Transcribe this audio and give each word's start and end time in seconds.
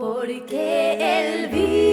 Porque 0.00 0.96
Él 0.98 1.48
vive, 1.48 1.89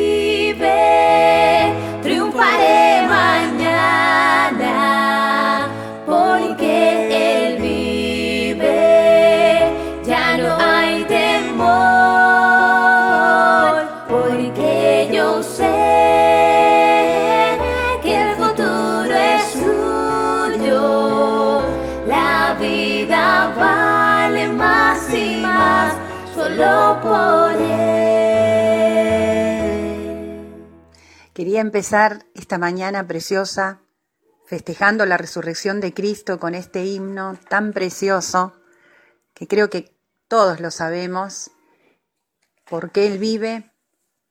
empezar 31.67 32.25
esta 32.33 32.57
mañana 32.57 33.05
preciosa 33.05 33.81
festejando 34.45 35.05
la 35.05 35.17
resurrección 35.17 35.81
de 35.81 35.93
Cristo 35.93 36.39
con 36.39 36.55
este 36.55 36.85
himno 36.85 37.37
tan 37.49 37.73
precioso 37.73 38.53
que 39.33 39.49
creo 39.49 39.69
que 39.69 39.93
todos 40.29 40.61
lo 40.61 40.71
sabemos. 40.71 41.51
Porque 42.63 43.05
Él 43.05 43.17
vive, 43.17 43.73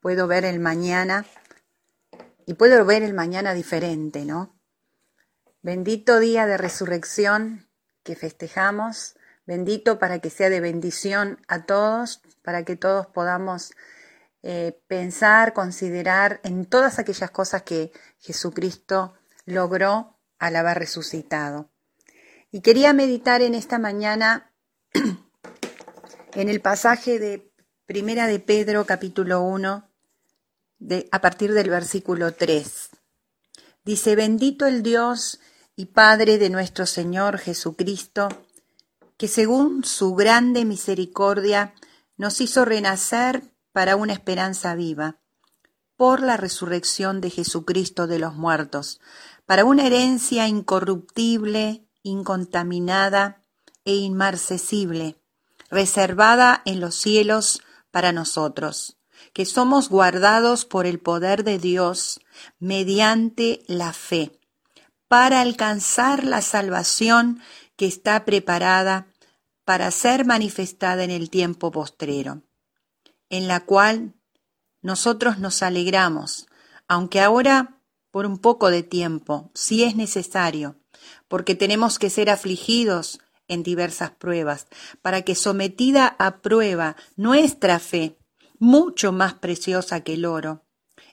puedo 0.01 0.27
ver 0.27 0.47
el 0.47 0.61
mañana 0.61 1.27
y 2.47 2.55
puedo 2.55 2.83
ver 2.87 3.03
el 3.03 3.13
mañana 3.13 3.53
diferente, 3.53 4.25
¿no? 4.25 4.59
Bendito 5.61 6.19
día 6.19 6.47
de 6.47 6.57
resurrección 6.57 7.69
que 8.03 8.17
festejamos, 8.17 9.17
bendito 9.45 9.99
para 9.99 10.21
que 10.21 10.31
sea 10.31 10.49
de 10.49 10.61
bendición 10.61 11.39
a 11.49 11.67
todos, 11.67 12.23
para 12.43 12.65
que 12.65 12.77
todos 12.77 13.07
podamos 13.09 13.73
eh, 14.49 14.81
pensar, 14.87 15.55
considerar 15.55 16.41
en 16.45 16.67
todas 16.67 17.01
aquellas 17.01 17.33
cosas 17.33 17.63
que 17.63 17.91
Jesucristo 18.21 19.15
logró 19.45 20.21
al 20.39 20.55
haber 20.55 20.79
resucitado. 20.79 21.69
Y 22.53 22.61
quería 22.61 22.93
meditar 22.93 23.43
en 23.43 23.57
esta 23.57 23.81
mañana 23.81 24.53
en 26.35 26.49
el 26.49 26.61
pasaje 26.61 27.19
de 27.19 27.51
Primera 27.87 28.29
de 28.29 28.39
Pedro 28.39 28.87
capítulo 28.87 29.43
1 29.43 29.91
de, 30.79 31.09
a 31.11 31.21
partir 31.21 31.53
del 31.53 31.69
versículo 31.69 32.35
3. 32.35 32.91
Dice, 33.85 34.15
bendito 34.15 34.67
el 34.67 34.85
Dios 34.85 35.41
y 35.75 35.87
Padre 35.87 36.39
de 36.39 36.51
nuestro 36.51 36.87
Señor 36.87 37.39
Jesucristo, 37.39 38.29
que 39.17 39.27
según 39.27 39.83
su 39.83 40.15
grande 40.15 40.65
misericordia 40.65 41.75
nos 42.17 42.41
hizo 42.41 42.65
renacer 42.65 43.56
para 43.77 43.95
una 43.95 44.15
esperanza 44.15 44.75
viva, 44.75 45.19
por 45.99 46.23
la 46.23 46.39
resurrección 46.39 47.21
de 47.21 47.29
Jesucristo 47.29 48.07
de 48.07 48.19
los 48.19 48.35
muertos, 48.35 49.03
para 49.45 49.67
una 49.67 49.87
herencia 49.87 50.49
incorruptible, 50.49 51.85
incontaminada 52.03 53.43
e 53.85 53.97
inmarcesible, 53.97 55.21
reservada 55.69 56.63
en 56.65 56.81
los 56.81 56.95
cielos 56.95 57.61
para 57.91 58.13
nosotros, 58.13 58.97
que 59.35 59.45
somos 59.45 59.91
guardados 59.91 60.65
por 60.65 60.87
el 60.87 60.99
poder 60.99 61.45
de 61.45 61.59
Dios 61.59 62.21
mediante 62.59 63.63
la 63.67 63.93
fe, 63.93 64.41
para 65.07 65.43
alcanzar 65.43 66.25
la 66.25 66.41
salvación 66.41 67.43
que 67.77 67.85
está 67.85 68.25
preparada 68.25 69.09
para 69.67 69.91
ser 69.91 70.25
manifestada 70.25 71.05
en 71.05 71.11
el 71.11 71.29
tiempo 71.29 71.71
postrero 71.71 72.46
en 73.31 73.49
la 73.49 73.65
cual 73.65 74.15
nosotros 74.83 75.39
nos 75.39 75.63
alegramos, 75.63 76.47
aunque 76.89 77.21
ahora 77.21 77.81
por 78.11 78.27
un 78.27 78.39
poco 78.39 78.71
de 78.71 78.83
tiempo, 78.83 79.51
si 79.55 79.85
es 79.85 79.97
necesario, 79.97 80.77
porque 81.29 81.55
tenemos 81.55 81.99
que 81.99 82.11
ser 82.11 82.31
afligidos 82.31 83.21
en 83.49 83.63
diversas 83.63 84.11
pruebas, 84.11 84.67
para 85.03 85.23
que 85.23 85.35
sometida 85.35 86.17
a 86.19 86.41
prueba 86.41 86.97
nuestra 87.17 87.79
fe, 87.79 88.19
mucho 88.59 89.13
más 89.13 89.35
preciosa 89.35 90.01
que 90.01 90.15
el 90.15 90.25
oro, 90.25 90.65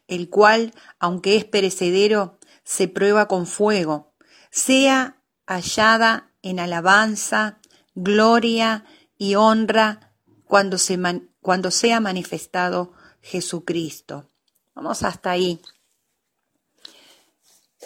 el 0.08 0.30
cual, 0.30 0.74
aunque 1.00 1.36
es 1.36 1.46
perecedero, 1.46 2.40
se 2.64 2.88
prueba 2.88 3.28
con 3.28 3.48
fuego, 3.48 4.14
sea 4.50 5.22
hallada 5.46 6.32
en 6.42 6.60
alabanza, 6.60 7.60
gloria 7.96 8.86
y 9.18 9.36
honra 9.36 10.14
cuando 10.46 10.78
se, 10.78 10.98
cuando 11.44 11.70
sea 11.70 12.00
manifestado 12.00 12.94
Jesucristo. 13.22 14.32
Vamos 14.74 15.04
hasta 15.04 15.30
ahí. 15.30 15.62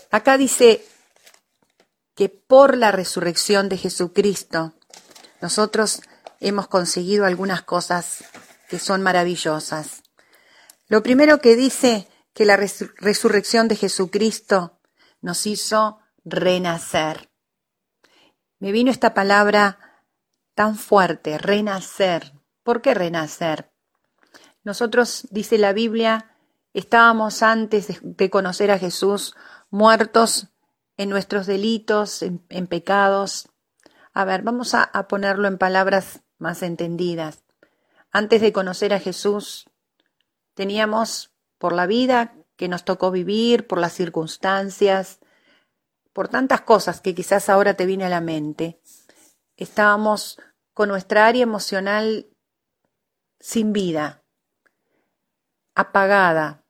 Acá 0.09 0.37
dice 0.37 0.85
que 2.15 2.29
por 2.29 2.77
la 2.77 2.91
resurrección 2.91 3.67
de 3.67 3.77
Jesucristo 3.77 4.73
nosotros 5.41 6.01
hemos 6.39 6.67
conseguido 6.67 7.25
algunas 7.25 7.63
cosas 7.63 8.23
que 8.69 8.79
son 8.79 9.01
maravillosas. 9.01 10.03
Lo 10.87 11.03
primero 11.03 11.39
que 11.39 11.55
dice 11.55 12.07
que 12.33 12.45
la 12.45 12.57
resurrección 12.57 13.67
de 13.67 13.75
Jesucristo 13.75 14.79
nos 15.19 15.45
hizo 15.47 15.99
renacer. 16.23 17.29
Me 18.59 18.71
vino 18.71 18.91
esta 18.91 19.13
palabra 19.13 19.79
tan 20.53 20.77
fuerte, 20.77 21.37
renacer. 21.37 22.36
¿Por 22.67 22.81
qué 22.81 22.93
renacer? 22.93 23.71
Nosotros, 24.65 25.25
dice 25.31 25.57
la 25.57 25.71
Biblia, 25.71 26.35
estábamos 26.73 27.41
antes 27.41 28.01
de, 28.01 28.29
conocer 28.29 28.71
a 28.71 28.77
Jesús 28.77 29.37
muertos 29.69 30.49
en 30.97 31.07
nuestros 31.07 31.47
delitos, 31.47 32.21
en, 32.23 32.67
pecados. 32.67 33.47
A 34.11 34.25
ver, 34.25 34.41
vamos 34.41 34.73
a, 34.73 34.83
a 34.83 35.07
ponerlo 35.07 35.47
en 35.47 35.57
palabras 35.57 36.23
más 36.39 36.61
entendidas. 36.61 37.41
Antes 38.11 38.41
de 38.41 38.51
conocer 38.51 38.93
a 38.93 38.99
Jesús, 38.99 39.69
teníamos 40.53 41.31
por 41.59 41.71
la 41.71 41.85
vida 41.85 42.35
que 42.57 42.67
nos 42.67 42.83
tocó 42.83 43.11
vivir, 43.11 43.65
por 43.65 43.79
las 43.79 43.93
circunstancias, 43.93 45.19
por 46.11 46.27
tantas 46.27 46.59
cosas 46.63 46.99
que 46.99 47.15
quizás 47.15 47.47
ahora 47.47 47.75
te 47.75 47.85
viene 47.85 48.03
a 48.03 48.09
la 48.09 48.19
mente. 48.19 48.81
Estábamos 49.55 50.37
con 50.73 50.89
nuestra 50.89 51.27
área 51.27 51.43
emocional 51.43 52.27
sin 53.39 53.73
vida, 53.73 54.23
apagada, 55.75 56.63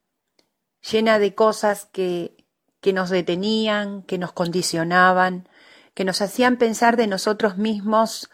llena 0.81 1.19
de 1.19 1.35
cosas 1.35 1.85
que, 1.91 2.45
que 2.81 2.93
nos 2.93 3.09
detenían, 3.09 4.03
que 4.03 4.17
nos 4.17 4.31
condicionaban, 4.33 5.47
que 5.93 6.05
nos 6.05 6.21
hacían 6.21 6.57
pensar 6.57 6.97
de 6.97 7.07
nosotros 7.07 7.57
mismos 7.57 8.29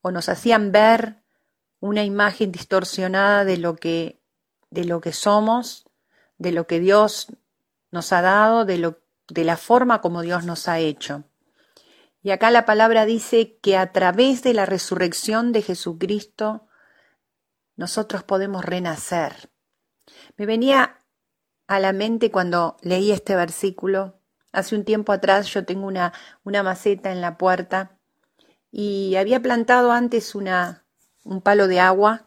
o 0.00 0.10
nos 0.10 0.28
hacían 0.28 0.72
ver 0.72 1.22
una 1.80 2.04
imagen 2.04 2.50
distorsionada 2.50 3.44
de 3.44 3.58
lo 3.58 3.76
que 3.76 4.20
de 4.70 4.84
lo 4.84 5.00
que 5.00 5.12
somos, 5.12 5.84
de 6.38 6.50
lo 6.50 6.66
que 6.66 6.80
Dios 6.80 7.28
nos 7.90 8.12
ha 8.12 8.22
dado, 8.22 8.64
de 8.64 8.78
lo 8.78 8.98
de 9.28 9.44
la 9.44 9.56
forma 9.56 10.00
como 10.00 10.22
Dios 10.22 10.44
nos 10.44 10.66
ha 10.68 10.78
hecho. 10.78 11.24
Y 12.22 12.30
acá 12.30 12.50
la 12.50 12.64
palabra 12.64 13.04
dice 13.04 13.58
que 13.58 13.76
a 13.76 13.92
través 13.92 14.42
de 14.42 14.54
la 14.54 14.66
resurrección 14.66 15.52
de 15.52 15.62
Jesucristo 15.62 16.66
nosotros 17.76 18.22
podemos 18.22 18.64
renacer. 18.64 19.50
Me 20.36 20.46
venía 20.46 21.02
a 21.66 21.80
la 21.80 21.92
mente 21.92 22.30
cuando 22.30 22.76
leí 22.82 23.12
este 23.12 23.36
versículo. 23.36 24.20
Hace 24.52 24.76
un 24.76 24.84
tiempo 24.84 25.12
atrás 25.12 25.48
yo 25.48 25.64
tengo 25.64 25.86
una, 25.86 26.12
una 26.44 26.62
maceta 26.62 27.10
en 27.10 27.20
la 27.20 27.36
puerta 27.38 27.98
y 28.70 29.16
había 29.16 29.40
plantado 29.40 29.92
antes 29.92 30.34
una, 30.34 30.84
un 31.24 31.40
palo 31.40 31.66
de 31.66 31.80
agua 31.80 32.26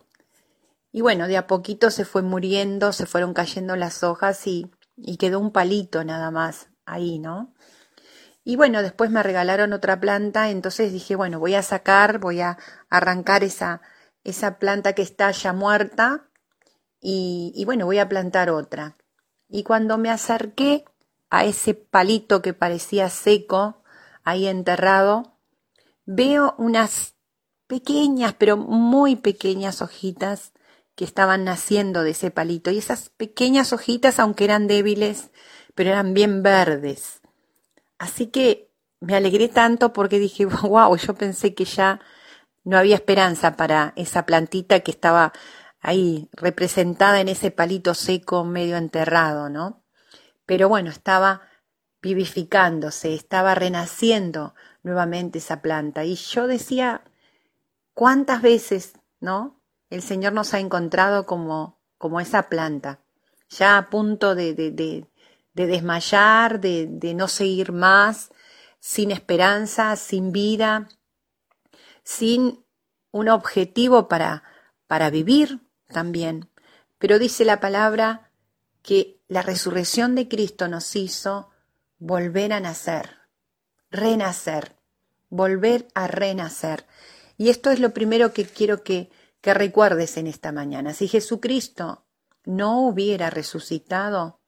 y 0.91 1.01
bueno, 1.01 1.27
de 1.27 1.37
a 1.37 1.47
poquito 1.47 1.91
se 1.91 2.05
fue 2.05 2.21
muriendo, 2.21 2.91
se 2.91 3.05
fueron 3.05 3.33
cayendo 3.33 3.75
las 3.75 4.03
hojas 4.03 4.47
y, 4.47 4.71
y 4.95 5.17
quedó 5.17 5.39
un 5.39 5.51
palito 5.51 6.03
nada 6.03 6.31
más 6.31 6.69
ahí, 6.85 7.19
¿no? 7.19 7.53
Y 8.43 8.55
bueno, 8.55 8.81
después 8.81 9.11
me 9.11 9.21
regalaron 9.21 9.73
otra 9.73 9.99
planta, 9.99 10.49
entonces 10.49 10.93
dije, 10.93 11.15
bueno, 11.15 11.37
voy 11.37 11.53
a 11.55 11.61
sacar, 11.61 12.17
voy 12.17 12.39
a 12.39 12.57
arrancar 12.89 13.43
esa, 13.43 13.81
esa 14.27 14.59
planta 14.59 14.93
que 14.93 15.01
está 15.01 15.31
ya 15.31 15.53
muerta 15.53 16.27
y, 16.99 17.63
bueno, 17.65 17.85
voy 17.85 17.99
a 17.99 18.09
plantar 18.09 18.49
otra. 18.49 18.97
Y 19.47 19.63
cuando 19.63 19.97
me 19.97 20.09
acerqué 20.09 20.83
a 21.29 21.45
ese 21.45 21.73
palito 21.73 22.41
que 22.41 22.53
parecía 22.53 23.09
seco, 23.09 23.83
ahí 24.25 24.47
enterrado, 24.47 25.37
veo 26.05 26.55
unas 26.57 27.15
pequeñas, 27.67 28.35
pero 28.37 28.57
muy 28.57 29.15
pequeñas 29.15 29.81
hojitas 29.81 30.51
que 30.95 31.05
estaban 31.05 31.45
naciendo 31.45 32.03
de 32.03 32.11
ese 32.11 32.29
palito. 32.29 32.69
Y 32.69 32.79
esas 32.79 33.09
pequeñas 33.09 33.71
hojitas, 33.71 34.19
aunque 34.19 34.43
eran 34.43 34.67
débiles, 34.67 35.29
pero 35.73 35.91
eran 35.91 36.13
bien 36.13 36.43
verdes. 36.43 37.21
Así 37.97 38.27
que 38.27 38.73
me 38.99 39.15
alegré 39.15 39.47
tanto 39.47 39.93
porque 39.93 40.19
dije, 40.19 40.45
wow, 40.63 40.93
yo 40.97 41.13
pensé 41.13 41.53
que 41.53 41.63
ya 41.63 42.01
no 42.67 42.77
había 42.77 42.95
esperanza 42.95 43.55
para 43.55 43.93
esa 43.95 44.25
plantita 44.25 44.81
que 44.81 44.91
estaba 44.91 45.31
ahí 45.79 46.27
representada 46.33 47.21
en 47.21 47.29
ese 47.29 47.49
palito 47.49 47.93
seco 47.93 48.43
medio 48.43 48.75
enterrado, 48.75 49.47
¿no? 49.47 49.85
Pero 50.45 50.67
bueno, 50.67 50.89
estaba 50.89 51.43
vivificándose, 52.01 53.13
estaba 53.13 53.55
renaciendo 53.55 54.53
nuevamente 54.83 55.37
esa 55.37 55.61
planta. 55.61 56.03
Y 56.03 56.15
yo 56.15 56.45
decía, 56.45 57.05
¿cuántas 57.93 58.41
veces, 58.41 58.95
no? 59.21 59.61
El 59.89 60.01
Señor 60.01 60.33
nos 60.33 60.53
ha 60.53 60.59
encontrado 60.59 61.25
como, 61.25 61.79
como 61.97 62.19
esa 62.19 62.49
planta, 62.49 62.99
ya 63.47 63.77
a 63.77 63.89
punto 63.89 64.35
de, 64.35 64.53
de, 64.53 64.71
de, 64.71 65.07
de 65.53 65.67
desmayar, 65.67 66.59
de, 66.59 66.87
de 66.89 67.13
no 67.13 67.29
seguir 67.29 67.71
más, 67.71 68.29
sin 68.81 69.11
esperanza, 69.11 69.95
sin 69.95 70.33
vida, 70.33 70.89
sin 72.07 72.63
un 73.11 73.27
objetivo 73.27 74.07
para, 74.07 74.41
para 74.87 75.09
vivir 75.09 75.59
también. 75.89 76.49
Pero 76.99 77.19
dice 77.19 77.43
la 77.43 77.59
palabra 77.59 78.31
que 78.81 79.19
la 79.27 79.41
resurrección 79.41 80.15
de 80.15 80.29
Cristo 80.29 80.69
nos 80.69 80.95
hizo 80.95 81.49
volver 81.99 82.53
a 82.53 82.61
nacer, 82.61 83.17
renacer, 83.91 84.77
volver 85.27 85.89
a 85.95 86.07
renacer. 86.07 86.85
Y 87.35 87.49
esto 87.49 87.71
es 87.71 87.81
lo 87.81 87.93
primero 87.93 88.31
que 88.31 88.45
quiero 88.45 88.83
que, 88.83 89.11
que 89.41 89.53
recuerdes 89.53 90.15
en 90.15 90.27
esta 90.27 90.53
mañana. 90.53 90.93
Si 90.93 91.09
Jesucristo 91.09 92.05
no 92.45 92.87
hubiera 92.87 93.29
resucitado, 93.29 94.39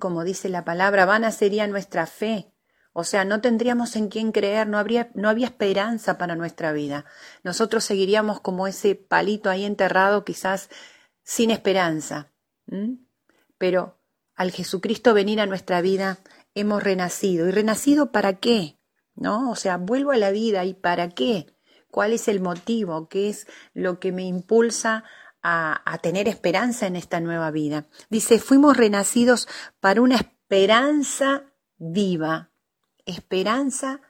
como 0.00 0.24
dice 0.24 0.48
la 0.48 0.64
palabra, 0.64 1.06
vana 1.06 1.30
sería 1.30 1.68
nuestra 1.68 2.08
fe. 2.08 2.52
O 2.98 3.04
sea, 3.04 3.26
no 3.26 3.42
tendríamos 3.42 3.94
en 3.94 4.08
quién 4.08 4.32
creer, 4.32 4.66
no, 4.66 4.78
habría, 4.78 5.10
no 5.12 5.28
había 5.28 5.48
esperanza 5.48 6.16
para 6.16 6.34
nuestra 6.34 6.72
vida. 6.72 7.04
Nosotros 7.42 7.84
seguiríamos 7.84 8.40
como 8.40 8.66
ese 8.66 8.94
palito 8.94 9.50
ahí 9.50 9.66
enterrado, 9.66 10.24
quizás 10.24 10.70
sin 11.22 11.50
esperanza. 11.50 12.32
Pero 13.58 14.00
al 14.34 14.50
Jesucristo 14.50 15.12
venir 15.12 15.42
a 15.42 15.46
nuestra 15.46 15.82
vida, 15.82 16.20
hemos 16.54 16.82
renacido. 16.82 17.46
¿Y 17.46 17.50
renacido 17.50 18.12
para 18.12 18.38
qué? 18.40 18.78
¿No? 19.14 19.50
O 19.50 19.56
sea, 19.56 19.76
vuelvo 19.76 20.12
a 20.12 20.16
la 20.16 20.30
vida 20.30 20.64
y 20.64 20.72
¿para 20.72 21.10
qué? 21.10 21.54
¿Cuál 21.90 22.14
es 22.14 22.28
el 22.28 22.40
motivo? 22.40 23.10
¿Qué 23.10 23.28
es 23.28 23.46
lo 23.74 24.00
que 24.00 24.10
me 24.10 24.24
impulsa 24.24 25.04
a, 25.42 25.82
a 25.84 25.98
tener 25.98 26.28
esperanza 26.28 26.86
en 26.86 26.96
esta 26.96 27.20
nueva 27.20 27.50
vida? 27.50 27.88
Dice, 28.08 28.38
fuimos 28.38 28.74
renacidos 28.74 29.48
para 29.80 30.00
una 30.00 30.16
esperanza 30.16 31.44
viva. 31.76 32.52
Esperanza 33.06 34.00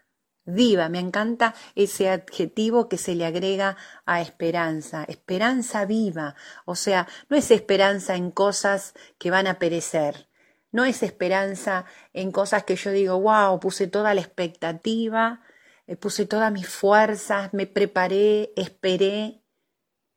viva. 0.46 0.88
Me 0.88 0.98
encanta 0.98 1.54
ese 1.74 2.08
adjetivo 2.08 2.88
que 2.88 2.98
se 2.98 3.14
le 3.14 3.26
agrega 3.26 3.76
a 4.06 4.20
esperanza. 4.20 5.04
Esperanza 5.04 5.84
viva. 5.84 6.34
O 6.64 6.74
sea, 6.74 7.06
no 7.28 7.36
es 7.36 7.50
esperanza 7.50 8.16
en 8.16 8.30
cosas 8.30 8.94
que 9.18 9.30
van 9.30 9.46
a 9.46 9.58
perecer. 9.58 10.28
No 10.72 10.84
es 10.84 11.02
esperanza 11.02 11.84
en 12.12 12.32
cosas 12.32 12.64
que 12.64 12.76
yo 12.76 12.90
digo, 12.90 13.20
wow, 13.20 13.58
puse 13.60 13.86
toda 13.86 14.14
la 14.14 14.20
expectativa, 14.20 15.42
eh, 15.86 15.96
puse 15.96 16.26
todas 16.26 16.52
mis 16.52 16.68
fuerzas, 16.68 17.54
me 17.54 17.66
preparé, 17.66 18.52
esperé, 18.56 19.42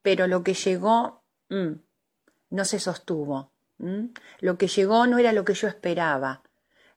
pero 0.02 0.26
lo 0.26 0.42
que 0.42 0.54
llegó 0.54 1.24
mm, 1.48 1.72
no 2.50 2.64
se 2.64 2.78
sostuvo. 2.78 3.52
Lo 4.40 4.58
que 4.58 4.68
llegó 4.68 5.06
no 5.06 5.16
era 5.18 5.32
lo 5.32 5.46
que 5.46 5.54
yo 5.54 5.66
esperaba. 5.66 6.42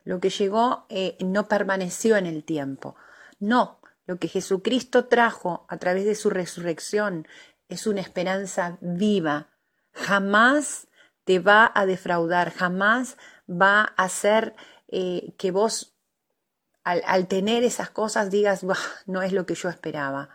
Lo 0.04 0.20
que 0.20 0.30
llegó 0.30 0.86
eh, 0.90 1.18
no 1.20 1.48
permaneció 1.48 2.18
en 2.18 2.26
el 2.26 2.44
tiempo. 2.44 2.96
No, 3.40 3.80
lo 4.06 4.18
que 4.18 4.28
Jesucristo 4.28 5.06
trajo 5.06 5.66
a 5.70 5.78
través 5.78 6.06
de 6.06 6.16
su 6.16 6.30
resurrección 6.30 7.28
es 7.70 7.88
una 7.88 8.02
esperanza 8.02 8.78
viva. 8.82 9.50
Jamás 9.94 10.88
te 11.24 11.40
va 11.40 11.72
a 11.74 11.86
defraudar, 11.86 12.52
jamás 12.52 13.18
va 13.50 13.82
a 13.82 14.04
hacer 14.04 14.56
eh, 14.88 15.34
que 15.38 15.52
vos 15.52 15.94
al, 16.84 17.28
tener 17.28 17.64
esas 17.64 17.90
cosas 17.90 18.30
digas, 18.30 18.66
no 19.06 19.22
es 19.22 19.32
lo 19.32 19.46
que 19.46 19.56
yo 19.56 19.70
esperaba. 19.70 20.30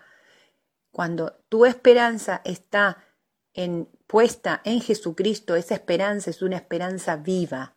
Cuando 0.90 1.32
tu 1.48 1.66
esperanza 1.66 2.40
está 2.44 3.04
en, 3.52 3.86
puesta 4.06 4.60
en 4.64 4.80
Jesucristo, 4.80 5.56
esa 5.56 5.74
esperanza 5.74 6.30
es 6.30 6.42
una 6.42 6.56
esperanza 6.56 7.16
viva. 7.16 7.76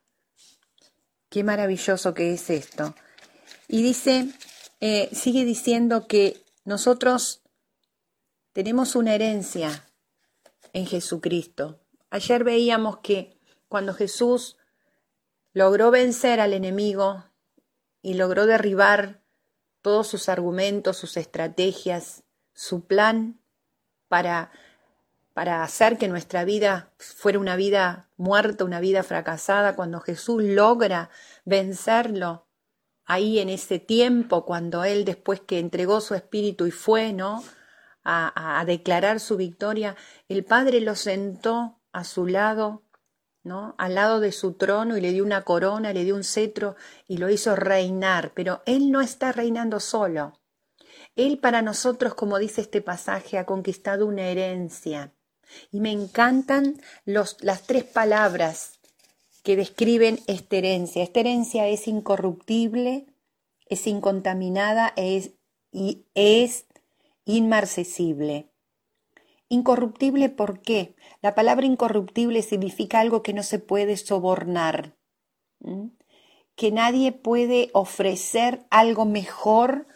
Qué 1.31 1.45
maravilloso 1.45 2.13
que 2.13 2.33
es 2.33 2.49
esto. 2.49 2.93
Y 3.69 3.81
dice, 3.83 4.27
eh, 4.81 5.09
sigue 5.13 5.45
diciendo 5.45 6.05
que 6.05 6.43
nosotros 6.65 7.41
tenemos 8.51 8.97
una 8.97 9.15
herencia 9.15 9.87
en 10.73 10.85
Jesucristo. 10.85 11.79
Ayer 12.09 12.43
veíamos 12.43 12.97
que 12.97 13.39
cuando 13.69 13.93
Jesús 13.93 14.57
logró 15.53 15.89
vencer 15.89 16.41
al 16.41 16.51
enemigo 16.51 17.23
y 18.01 18.15
logró 18.15 18.45
derribar 18.45 19.23
todos 19.81 20.07
sus 20.07 20.27
argumentos, 20.27 20.97
sus 20.97 21.15
estrategias, 21.15 22.25
su 22.53 22.87
plan 22.87 23.39
para, 24.09 24.51
para 25.33 25.63
hacer 25.63 25.97
que 25.97 26.07
nuestra 26.07 26.43
vida 26.43 26.91
fuera 26.97 27.39
una 27.39 27.55
vida 27.55 28.09
muerta, 28.17 28.65
una 28.65 28.79
vida 28.79 29.03
fracasada, 29.03 29.75
cuando 29.75 30.01
Jesús 30.01 30.43
logra 30.43 31.09
vencerlo 31.45 32.47
ahí 33.05 33.39
en 33.39 33.49
ese 33.49 33.79
tiempo, 33.79 34.45
cuando 34.45 34.83
Él 34.83 35.05
después 35.05 35.41
que 35.41 35.59
entregó 35.59 36.01
su 36.01 36.15
espíritu 36.15 36.65
y 36.65 36.71
fue, 36.71 37.13
¿no? 37.13 37.43
A, 38.03 38.63
declarar 38.65 39.19
su 39.19 39.37
victoria, 39.37 39.95
el 40.27 40.43
Padre 40.43 40.81
lo 40.81 40.95
sentó 40.95 41.79
a 41.91 42.03
su 42.03 42.25
lado 42.25 42.83
¿no? 43.43 43.75
al 43.77 43.95
lado 43.95 44.19
de 44.19 44.31
su 44.31 44.53
trono 44.53 44.97
y 44.97 45.01
le 45.01 45.11
dio 45.11 45.23
una 45.23 45.43
corona, 45.43 45.93
le 45.93 46.03
dio 46.03 46.15
un 46.15 46.23
cetro 46.23 46.75
y 47.07 47.17
lo 47.17 47.29
hizo 47.29 47.55
reinar, 47.55 48.33
pero 48.33 48.61
Él 48.65 48.91
no 48.91 49.01
está 49.01 49.31
reinando 49.31 49.79
solo. 49.79 50.33
Él 51.15 51.39
para 51.39 51.61
nosotros, 51.61 52.13
como 52.13 52.39
dice 52.39 52.61
este 52.61 52.81
pasaje, 52.81 53.37
ha 53.37 53.45
conquistado 53.45 54.05
una 54.05 54.23
herencia. 54.23 55.13
Y 55.71 55.79
me 55.79 55.91
encantan 55.91 56.81
los, 57.05 57.37
las 57.41 57.63
tres 57.63 57.83
palabras 57.83 58.79
que 59.43 59.55
describen 59.55 60.19
esta 60.27 60.57
herencia. 60.57 61.03
Esta 61.03 61.21
herencia 61.21 61.67
es 61.67 61.87
incorruptible, 61.87 63.07
es 63.67 63.87
incontaminada 63.87 64.93
es, 64.95 65.31
y 65.71 66.05
es 66.13 66.65
inmarcesible. 67.25 68.49
Incorruptible, 69.49 70.29
¿por 70.29 70.61
qué? 70.61 70.95
La 71.21 71.35
palabra 71.35 71.65
incorruptible 71.65 72.41
significa 72.41 72.99
algo 72.99 73.21
que 73.21 73.33
no 73.33 73.43
se 73.43 73.59
puede 73.59 73.97
sobornar, 73.97 74.95
que 76.55 76.71
nadie 76.71 77.11
puede 77.11 77.69
ofrecer 77.73 78.65
algo 78.69 79.05
mejor 79.05 79.87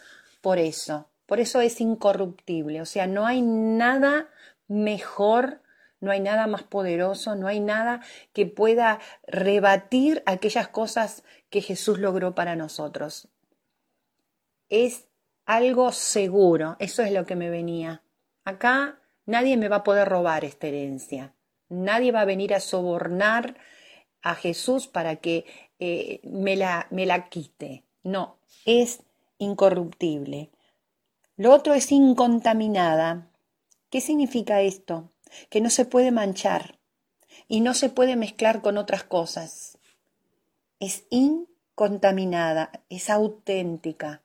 por 0.42 0.58
eso. 0.58 1.08
Por 1.26 1.40
eso 1.40 1.60
es 1.60 1.80
incorruptible. 1.80 2.80
O 2.80 2.84
sea, 2.84 3.06
no 3.06 3.26
hay 3.26 3.42
nada 3.42 4.28
mejor, 4.68 5.62
no 6.00 6.10
hay 6.10 6.20
nada 6.20 6.46
más 6.46 6.62
poderoso, 6.62 7.34
no 7.36 7.46
hay 7.46 7.60
nada 7.60 8.02
que 8.32 8.46
pueda 8.46 9.00
rebatir 9.26 10.22
aquellas 10.26 10.68
cosas 10.68 11.24
que 11.50 11.62
Jesús 11.62 11.98
logró 11.98 12.34
para 12.34 12.56
nosotros. 12.56 13.28
Es 14.68 15.08
algo 15.44 15.92
seguro, 15.92 16.76
eso 16.78 17.02
es 17.02 17.12
lo 17.12 17.24
que 17.24 17.36
me 17.36 17.50
venía. 17.50 18.02
Acá 18.44 18.98
Nadie 19.26 19.56
me 19.56 19.68
va 19.68 19.76
a 19.76 19.84
poder 19.84 20.08
robar 20.08 20.44
esta 20.44 20.68
herencia. 20.68 21.34
Nadie 21.68 22.12
va 22.12 22.20
a 22.20 22.26
venir 22.26 22.54
a 22.54 22.60
sobornar 22.60 23.56
a 24.22 24.36
Jesús 24.36 24.86
para 24.86 25.16
que 25.16 25.44
eh, 25.80 26.20
me, 26.22 26.54
la, 26.54 26.86
me 26.90 27.06
la 27.06 27.28
quite. 27.28 27.82
No, 28.04 28.36
es 28.64 29.02
incorruptible. 29.38 30.50
Lo 31.36 31.52
otro 31.52 31.74
es 31.74 31.90
incontaminada. 31.90 33.28
¿Qué 33.90 34.00
significa 34.00 34.60
esto? 34.62 35.12
Que 35.50 35.60
no 35.60 35.70
se 35.70 35.84
puede 35.84 36.10
manchar 36.10 36.78
y 37.48 37.60
no 37.60 37.74
se 37.74 37.88
puede 37.88 38.16
mezclar 38.16 38.62
con 38.62 38.78
otras 38.78 39.04
cosas. 39.04 39.78
Es 40.80 41.06
incontaminada, 41.10 42.70
es 42.88 43.10
auténtica, 43.10 44.22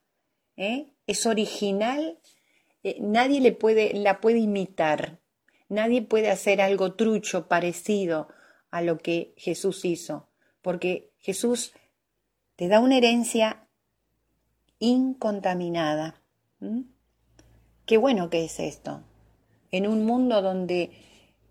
¿eh? 0.57 0.87
es 1.07 1.25
original 1.25 2.19
eh, 2.83 2.97
nadie 2.99 3.41
le 3.41 3.51
puede, 3.51 3.93
la 3.93 4.21
puede 4.21 4.39
imitar, 4.39 5.19
nadie 5.69 6.01
puede 6.01 6.31
hacer 6.31 6.61
algo 6.61 6.93
trucho 6.93 7.47
parecido 7.47 8.27
a 8.71 8.81
lo 8.81 8.97
que 8.97 9.33
Jesús 9.37 9.85
hizo, 9.85 10.29
porque 10.61 11.11
Jesús 11.19 11.73
te 12.55 12.67
da 12.67 12.79
una 12.79 12.97
herencia 12.97 13.67
incontaminada. 14.79 16.21
Qué 17.85 17.97
bueno 17.97 18.29
que 18.29 18.45
es 18.45 18.59
esto, 18.59 19.03
en 19.71 19.87
un 19.87 20.05
mundo 20.05 20.41
donde 20.41 20.91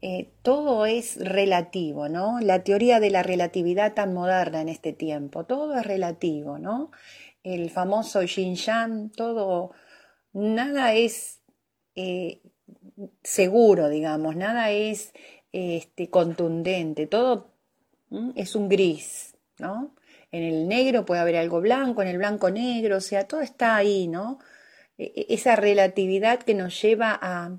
eh, 0.02 0.30
todo 0.42 0.86
es 0.86 1.16
relativo, 1.16 2.08
¿no? 2.08 2.40
La 2.40 2.64
teoría 2.64 3.00
de 3.00 3.10
la 3.10 3.22
relatividad 3.22 3.94
tan 3.94 4.14
moderna 4.14 4.62
en 4.62 4.70
este 4.70 4.92
tiempo, 4.92 5.44
todo 5.44 5.76
es 5.76 5.84
relativo, 5.84 6.58
¿no? 6.58 6.90
El 7.42 7.70
famoso 7.70 8.22
Yin 8.22 9.10
todo 9.14 9.72
nada 10.32 10.94
es, 10.94 11.40
eh, 11.96 12.40
seguro, 13.22 13.88
digamos, 13.88 14.36
nada 14.36 14.70
es 14.70 15.12
este, 15.52 16.08
contundente, 16.08 17.06
todo 17.06 17.52
es 18.34 18.54
un 18.56 18.68
gris, 18.68 19.36
¿no? 19.58 19.94
En 20.32 20.42
el 20.44 20.68
negro 20.68 21.04
puede 21.04 21.20
haber 21.20 21.36
algo 21.36 21.60
blanco, 21.60 22.02
en 22.02 22.08
el 22.08 22.18
blanco 22.18 22.50
negro, 22.50 22.98
o 22.98 23.00
sea, 23.00 23.26
todo 23.26 23.40
está 23.40 23.76
ahí, 23.76 24.08
¿no? 24.08 24.38
E, 24.96 25.12
e, 25.16 25.34
esa 25.34 25.56
relatividad 25.56 26.40
que 26.40 26.54
nos 26.54 26.80
lleva 26.80 27.18
a, 27.20 27.58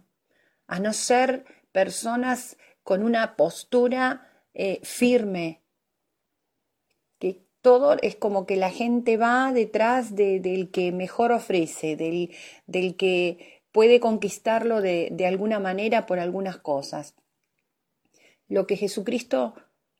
a 0.72 0.80
no 0.80 0.94
ser 0.94 1.44
personas 1.74 2.56
con 2.82 3.04
una 3.04 3.36
postura 3.36 4.32
eh, 4.54 4.80
firme, 4.84 5.60
que 7.20 7.44
todo 7.62 7.98
es 8.02 8.16
como 8.16 8.46
que 8.46 8.56
la 8.56 8.70
gente 8.70 9.18
va 9.18 9.52
detrás 9.52 10.16
del 10.16 10.72
que 10.72 10.94
mejor 10.94 11.34
ofrece, 11.34 11.98
del, 11.98 12.34
del 12.68 12.96
que 12.96 13.62
puede 13.74 14.00
conquistarlo 14.00 14.80
de, 14.80 15.10
de 15.12 15.28
alguna 15.28 15.60
manera 15.60 16.06
por 16.06 16.20
algunas 16.20 16.56
cosas. 16.56 17.16
Lo 18.48 18.66
que 18.66 18.78
Jesucristo 18.78 19.56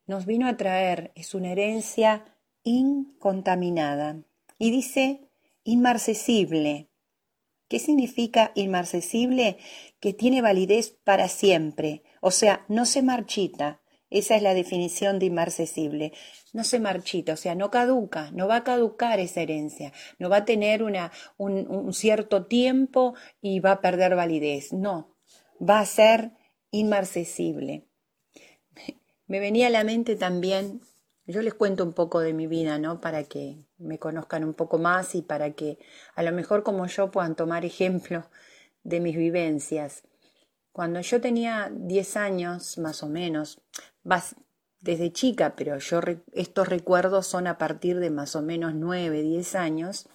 nos 0.08 0.26
vino 0.26 0.48
a 0.48 0.56
traer 0.56 1.12
es 1.16 1.36
una 1.36 1.52
herencia 1.52 2.24
incontaminada. 2.64 4.22
Y 4.58 4.72
dice 4.72 5.28
inmarcesible. 5.66 6.88
¿Qué 7.72 7.80
significa 7.80 8.52
inmarcesible? 8.54 9.58
Que 10.02 10.12
tiene 10.12 10.42
validez 10.42 10.90
para 11.06 11.30
siempre, 11.30 12.04
o 12.20 12.30
sea, 12.30 12.66
no 12.68 12.86
se 12.86 13.02
marchita. 13.02 13.80
Esa 14.10 14.36
es 14.36 14.42
la 14.42 14.54
definición 14.54 15.20
de 15.20 15.28
inmarcesible. 15.28 16.12
No 16.52 16.66
se 16.66 16.82
marchita, 16.82 17.32
o 17.32 17.38
sea, 17.38 17.56
no 17.56 17.72
caduca, 17.72 18.30
no 18.32 18.46
va 18.50 18.58
a 18.58 18.64
caducar 18.66 19.22
esa 19.22 19.40
herencia, 19.40 19.94
no 20.20 20.28
va 20.28 20.40
a 20.40 20.46
tener 20.46 20.84
una, 20.84 21.14
un, 21.38 21.66
un 21.66 21.94
cierto 21.94 22.46
tiempo 22.46 23.14
y 23.42 23.62
va 23.62 23.72
a 23.72 23.82
perder 23.82 24.18
validez. 24.18 24.74
No, 24.74 25.16
va 25.58 25.80
a 25.80 25.86
ser 25.86 26.32
inmarcesible. 26.72 27.88
Me 29.28 29.40
venía 29.40 29.68
a 29.68 29.70
la 29.70 29.86
mente 29.86 30.18
también 30.18 30.82
yo 31.32 31.42
les 31.42 31.54
cuento 31.54 31.84
un 31.84 31.94
poco 31.94 32.20
de 32.20 32.34
mi 32.34 32.48
vida, 32.48 32.78
¿no? 32.78 33.02
Para 33.02 33.24
que 33.24 33.58
me 33.78 34.00
conozcan 34.00 34.44
un 34.44 34.54
poco 34.54 34.78
más 34.78 35.16
y 35.16 35.22
para 35.22 35.52
que 35.52 35.80
a 36.16 36.24
lo 36.24 36.32
mejor 36.32 36.64
como 36.64 36.86
yo 36.88 37.12
puedan 37.12 37.36
tomar 37.36 37.66
ejemplo 37.66 38.26
de 38.84 39.00
mis 39.00 39.16
vivencias. 39.16 40.04
Cuando 40.72 41.02
yo 41.02 41.20
tenía 41.22 41.72
10 41.74 42.18
años, 42.18 42.78
más 42.78 43.04
o 43.04 43.10
menos, 43.10 43.62
desde 44.80 45.12
chica, 45.12 45.56
pero 45.56 45.78
yo 45.78 46.00
estos 46.32 46.68
recuerdos 46.68 47.28
son 47.28 47.48
a 47.48 47.58
partir 47.58 48.00
de 48.00 48.10
más 48.10 48.36
o 48.36 48.42
menos 48.42 48.74
9, 48.74 49.22
10 49.22 49.56
años, 49.56 50.08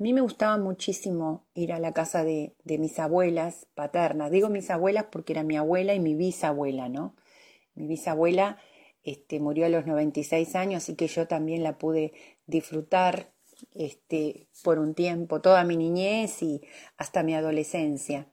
a 0.00 0.02
mí 0.02 0.14
me 0.14 0.22
gustaba 0.22 0.56
muchísimo 0.56 1.44
ir 1.52 1.74
a 1.74 1.78
la 1.78 1.92
casa 1.92 2.24
de, 2.24 2.54
de 2.64 2.78
mis 2.78 2.98
abuelas 2.98 3.66
paternas. 3.74 4.30
Digo 4.30 4.48
mis 4.48 4.70
abuelas 4.70 5.04
porque 5.12 5.34
era 5.34 5.42
mi 5.42 5.58
abuela 5.58 5.92
y 5.92 6.00
mi 6.00 6.14
bisabuela, 6.14 6.88
¿no? 6.88 7.14
Mi 7.74 7.86
bisabuela 7.86 8.58
este, 9.02 9.40
murió 9.40 9.66
a 9.66 9.70
los 9.70 9.86
96 9.86 10.54
años, 10.56 10.82
así 10.82 10.94
que 10.94 11.06
yo 11.06 11.26
también 11.26 11.62
la 11.62 11.78
pude 11.78 12.12
disfrutar 12.46 13.32
este, 13.74 14.48
por 14.62 14.78
un 14.78 14.94
tiempo, 14.94 15.40
toda 15.40 15.64
mi 15.64 15.76
niñez 15.76 16.42
y 16.42 16.62
hasta 16.96 17.22
mi 17.22 17.34
adolescencia. 17.34 18.26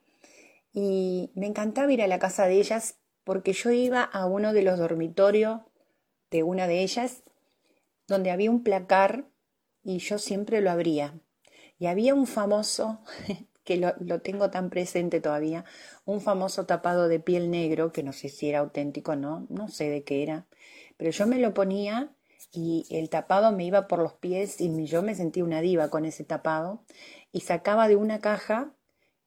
Y 0.72 1.30
me 1.34 1.46
encantaba 1.46 1.92
ir 1.92 2.02
a 2.02 2.06
la 2.06 2.18
casa 2.18 2.46
de 2.46 2.58
ellas 2.58 2.98
porque 3.24 3.52
yo 3.52 3.70
iba 3.70 4.02
a 4.02 4.26
uno 4.26 4.52
de 4.52 4.62
los 4.62 4.78
dormitorios 4.78 5.60
de 6.30 6.42
una 6.42 6.66
de 6.66 6.82
ellas, 6.82 7.22
donde 8.06 8.30
había 8.30 8.50
un 8.50 8.62
placar 8.62 9.26
y 9.82 9.98
yo 9.98 10.18
siempre 10.18 10.60
lo 10.60 10.70
abría. 10.70 11.20
Y 11.78 11.86
había 11.86 12.14
un 12.14 12.26
famoso, 12.26 13.00
que 13.68 13.76
lo, 13.76 14.20
tengo 14.22 14.48
tan 14.48 14.70
presente 14.70 15.20
todavía, 15.20 15.66
un 16.06 16.22
famoso 16.22 16.64
tapado 16.64 17.06
de 17.06 17.20
piel 17.20 17.50
negro, 17.50 17.92
que 17.92 18.02
no 18.02 18.14
sé 18.14 18.30
si 18.30 18.48
era 18.48 18.60
auténtico 18.60 19.12
o 19.12 19.16
no, 19.16 19.46
no 19.50 19.68
sé 19.68 19.90
de 19.90 20.04
qué 20.04 20.22
era, 20.22 20.46
pero 20.96 21.10
yo 21.10 21.26
me 21.26 21.38
lo 21.38 21.52
ponía 21.52 22.08
y 22.50 22.86
el 22.88 23.10
tapado 23.10 23.52
me 23.52 23.66
iba 23.66 23.86
por 23.86 23.98
los 23.98 24.14
pies 24.14 24.58
y 24.62 24.86
yo 24.86 25.02
me 25.02 25.14
sentía 25.14 25.44
una 25.44 25.60
diva 25.60 25.90
con 25.90 26.06
ese 26.06 26.24
tapado 26.24 26.82
y 27.30 27.40
sacaba 27.40 27.88
de 27.88 27.96
una 27.96 28.20
caja 28.22 28.72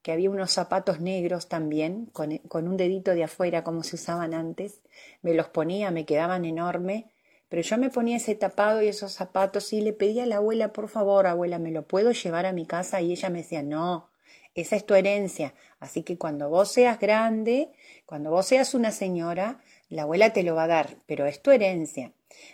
que 0.02 0.10
había 0.10 0.28
unos 0.28 0.50
zapatos 0.50 0.98
negros 0.98 1.48
también, 1.48 2.06
con, 2.06 2.38
con 2.38 2.66
un 2.66 2.76
dedito 2.76 3.14
de 3.14 3.22
afuera 3.22 3.62
como 3.62 3.84
se 3.84 3.94
usaban 3.94 4.34
antes, 4.34 4.80
me 5.22 5.34
los 5.34 5.50
ponía, 5.50 5.92
me 5.92 6.04
quedaban 6.04 6.44
enorme, 6.44 7.12
pero 7.48 7.62
yo 7.62 7.78
me 7.78 7.90
ponía 7.90 8.16
ese 8.16 8.34
tapado 8.34 8.82
y 8.82 8.88
esos 8.88 9.12
zapatos 9.12 9.72
y 9.72 9.82
le 9.82 9.92
pedía 9.92 10.24
a 10.24 10.26
la 10.26 10.38
abuela, 10.38 10.72
por 10.72 10.88
favor, 10.88 11.28
abuela, 11.28 11.60
¿me 11.60 11.70
lo 11.70 11.86
puedo 11.86 12.10
llevar 12.10 12.44
a 12.46 12.52
mi 12.52 12.66
casa? 12.66 13.00
Y 13.00 13.12
ella 13.12 13.30
me 13.30 13.38
decía, 13.38 13.62
no, 13.62 14.10
esa 14.54 14.76
es 14.76 14.84
tu 14.84 14.94
herencia, 14.94 15.54
así 15.80 16.02
que 16.02 16.18
cuando 16.18 16.48
vos 16.50 16.70
seas 16.70 16.98
grande, 16.98 17.70
cuando 18.06 18.30
vos 18.30 18.46
seas 18.46 18.74
una 18.74 18.90
señora, 18.90 19.62
la 19.88 20.02
abuela 20.02 20.32
te 20.32 20.42
lo 20.42 20.54
va 20.54 20.64
a 20.64 20.68
dar, 20.68 20.96
pero 21.06 21.26
es 21.26 21.42
tu 21.42 21.50
herencia. 21.50 22.12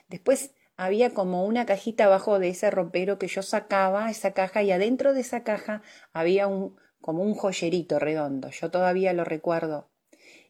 Después 0.08 0.52
había 0.76 1.10
como 1.10 1.44
una 1.44 1.66
cajita 1.66 2.04
abajo 2.04 2.38
de 2.38 2.50
ese 2.50 2.70
ropero 2.70 3.18
que 3.18 3.26
yo 3.26 3.42
sacaba 3.42 4.10
esa 4.10 4.32
caja 4.32 4.62
y 4.62 4.70
adentro 4.70 5.12
de 5.12 5.20
esa 5.22 5.42
caja 5.42 5.82
había 6.12 6.46
un 6.46 6.76
como 7.00 7.22
un 7.22 7.34
joyerito 7.34 7.98
redondo. 7.98 8.50
Yo 8.50 8.70
todavía 8.70 9.12
lo 9.12 9.24
recuerdo. 9.24 9.88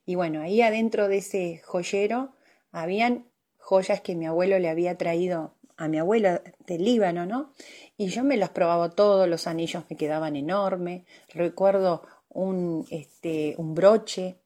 Y 0.07 0.15
bueno, 0.15 0.41
ahí 0.41 0.63
adentro 0.63 1.09
de 1.09 1.19
ese 1.19 1.63
joyero 1.65 2.35
habían 2.73 3.27
joyas 3.59 4.01
que 4.01 4.15
mi 4.15 4.27
abuelo 4.27 4.59
le 4.59 4.69
había 4.69 4.97
traído 4.97 5.58
a 5.79 5.89
mi 5.89 5.99
abuela 5.99 6.43
del 6.67 6.85
Líbano, 6.85 7.25
¿no? 7.25 7.55
Y 7.97 8.09
yo 8.09 8.25
me 8.25 8.37
los 8.37 8.51
probaba 8.51 8.91
todos, 8.91 9.29
los 9.29 9.47
anillos 9.47 9.85
me 9.89 9.97
quedaban 9.97 10.37
enormes. 10.37 11.05
Recuerdo 11.33 12.03
un, 12.29 12.85
este, 12.91 13.55
un 13.59 13.75
broche 13.75 14.39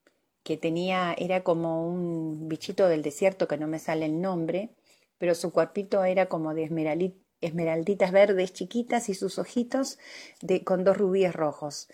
que 0.43 0.59
tenía, 0.59 1.15
era 1.17 1.43
como 1.43 1.89
un 1.89 2.49
bichito 2.49 2.87
del 2.87 3.03
desierto 3.03 3.49
que 3.49 3.57
no 3.57 3.67
me 3.67 3.79
sale 3.79 4.05
el 4.05 4.21
nombre, 4.21 4.71
pero 5.17 5.35
su 5.35 5.53
cuerpito 5.53 6.05
era 6.05 6.27
como 6.27 6.53
de 6.53 6.65
esmeralditas 7.41 8.13
verdes 8.13 8.53
chiquitas 8.53 9.09
y 9.09 9.15
sus 9.15 9.39
ojitos 9.39 9.99
de, 10.43 10.65
con 10.65 10.85
dos 10.85 10.99
rubíes 10.99 11.35
rojos. 11.35 11.89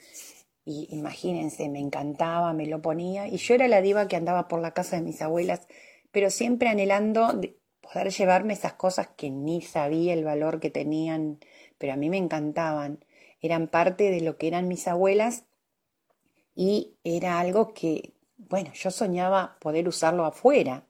Y 0.64 0.88
imagínense, 0.90 1.68
me 1.68 1.78
encantaba, 1.78 2.52
me 2.54 2.66
lo 2.66 2.82
ponía, 2.82 3.28
y 3.28 3.36
yo 3.36 3.54
era 3.54 3.68
la 3.68 3.80
diva 3.80 4.08
que 4.08 4.16
andaba 4.16 4.48
por 4.48 4.60
la 4.60 4.74
casa 4.74 4.96
de 4.96 5.02
mis 5.02 5.22
abuelas, 5.22 5.66
pero 6.10 6.30
siempre 6.30 6.68
anhelando 6.68 7.40
poder 7.92 8.10
llevarme 8.10 8.52
esas 8.52 8.74
cosas 8.74 9.08
que 9.16 9.30
ni 9.30 9.62
sabía 9.62 10.12
el 10.14 10.24
valor 10.24 10.60
que 10.60 10.70
tenían, 10.70 11.40
pero 11.78 11.92
a 11.92 11.96
mí 11.96 12.10
me 12.10 12.18
encantaban. 12.18 13.04
Eran 13.40 13.68
parte 13.68 14.10
de 14.10 14.20
lo 14.20 14.36
que 14.36 14.48
eran 14.48 14.68
mis 14.68 14.86
abuelas 14.88 15.44
y 16.54 16.96
era 17.04 17.38
algo 17.38 17.72
que 17.72 18.14
bueno, 18.38 18.72
yo 18.72 18.90
soñaba 18.90 19.58
poder 19.60 19.88
usarlo 19.88 20.24
afuera, 20.24 20.86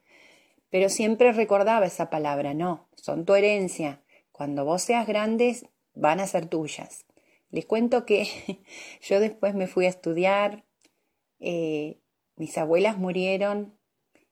pero 0.71 0.88
siempre 0.88 1.33
recordaba 1.33 1.87
esa 1.87 2.11
palabra, 2.11 2.55
no, 2.55 2.88
son 2.95 3.25
tu 3.25 3.35
herencia, 3.35 4.02
cuando 4.33 4.64
vos 4.64 4.83
seas 4.83 5.07
grandes 5.07 5.67
van 5.95 6.21
a 6.21 6.26
ser 6.26 6.47
tuyas. 6.47 7.07
Les 7.50 7.64
cuento 7.64 8.05
que 8.05 8.28
yo 9.00 9.19
después 9.19 9.55
me 9.55 9.67
fui 9.67 9.87
a 9.87 9.88
estudiar, 9.88 10.64
eh, 11.40 12.00
mis 12.37 12.57
abuelas 12.59 12.99
murieron 12.99 13.78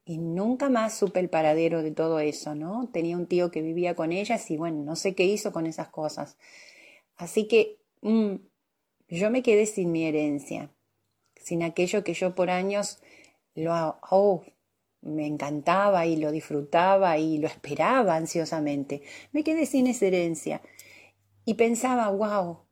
y 0.06 0.16
nunca 0.16 0.70
más 0.70 0.96
supe 0.96 1.20
el 1.20 1.28
paradero 1.28 1.82
de 1.82 1.90
todo 1.90 2.20
eso, 2.20 2.54
¿no? 2.54 2.88
Tenía 2.90 3.18
un 3.18 3.26
tío 3.26 3.50
que 3.50 3.60
vivía 3.60 3.94
con 3.94 4.12
ellas 4.12 4.50
y 4.50 4.56
bueno, 4.56 4.82
no 4.82 4.96
sé 4.96 5.14
qué 5.14 5.24
hizo 5.24 5.52
con 5.52 5.66
esas 5.66 5.88
cosas. 5.88 6.38
Así 7.16 7.46
que 7.48 7.78
mm, 8.00 8.36
yo 9.08 9.30
me 9.30 9.42
quedé 9.42 9.66
sin 9.66 9.92
mi 9.92 10.04
herencia 10.04 10.70
sin 11.46 11.62
aquello 11.62 12.02
que 12.02 12.12
yo 12.12 12.34
por 12.34 12.50
años 12.50 12.98
lo 13.54 14.00
oh, 14.10 14.44
me 15.00 15.28
encantaba 15.28 16.04
y 16.04 16.16
lo 16.16 16.32
disfrutaba 16.32 17.18
y 17.18 17.38
lo 17.38 17.46
esperaba 17.46 18.16
ansiosamente. 18.16 19.02
Me 19.30 19.44
quedé 19.44 19.64
sin 19.64 19.86
esa 19.86 20.06
herencia 20.06 20.60
y 21.44 21.54
pensaba, 21.54 22.08
wow, 22.08 22.65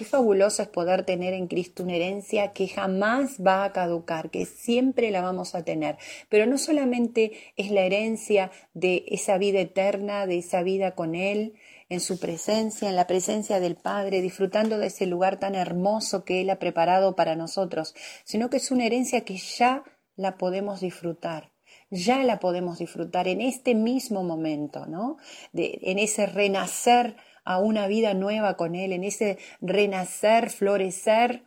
qué 0.00 0.06
fabuloso 0.06 0.62
es 0.62 0.68
poder 0.68 1.04
tener 1.04 1.34
en 1.34 1.46
Cristo 1.46 1.82
una 1.82 1.92
herencia 1.92 2.54
que 2.54 2.68
jamás 2.68 3.36
va 3.46 3.64
a 3.64 3.72
caducar, 3.74 4.30
que 4.30 4.46
siempre 4.46 5.10
la 5.10 5.20
vamos 5.20 5.54
a 5.54 5.62
tener. 5.62 5.98
Pero 6.30 6.46
no 6.46 6.56
solamente 6.56 7.32
es 7.58 7.70
la 7.70 7.82
herencia 7.82 8.50
de 8.72 9.04
esa 9.08 9.36
vida 9.36 9.60
eterna, 9.60 10.26
de 10.26 10.38
esa 10.38 10.62
vida 10.62 10.94
con 10.94 11.14
Él, 11.14 11.52
en 11.90 12.00
su 12.00 12.18
presencia, 12.18 12.88
en 12.88 12.96
la 12.96 13.06
presencia 13.06 13.60
del 13.60 13.76
Padre, 13.76 14.22
disfrutando 14.22 14.78
de 14.78 14.86
ese 14.86 15.04
lugar 15.04 15.38
tan 15.38 15.54
hermoso 15.54 16.24
que 16.24 16.40
Él 16.40 16.48
ha 16.48 16.58
preparado 16.58 17.14
para 17.14 17.36
nosotros, 17.36 17.94
sino 18.24 18.48
que 18.48 18.56
es 18.56 18.70
una 18.70 18.86
herencia 18.86 19.26
que 19.26 19.36
ya 19.36 19.84
la 20.16 20.38
podemos 20.38 20.80
disfrutar 20.80 21.52
ya 21.92 22.22
la 22.22 22.38
podemos 22.38 22.78
disfrutar 22.78 23.26
en 23.26 23.40
este 23.40 23.74
mismo 23.74 24.22
momento, 24.22 24.86
¿no? 24.86 25.16
En 25.52 25.98
ese 25.98 26.26
renacer 26.26 27.16
a 27.50 27.58
una 27.58 27.88
vida 27.88 28.14
nueva 28.14 28.56
con 28.56 28.76
Él, 28.76 28.92
en 28.92 29.02
ese 29.02 29.36
renacer, 29.60 30.50
florecer 30.50 31.42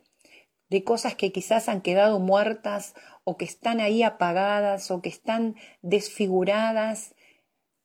de 0.69 0.83
cosas 0.83 1.15
que 1.15 1.31
quizás 1.31 1.69
han 1.69 1.79
quedado 1.79 2.19
muertas 2.19 2.93
o 3.24 3.38
que 3.38 3.45
están 3.45 3.79
ahí 3.79 4.03
apagadas 4.03 4.91
o 4.91 5.01
que 5.01 5.07
están 5.07 5.55
desfiguradas. 5.81 7.15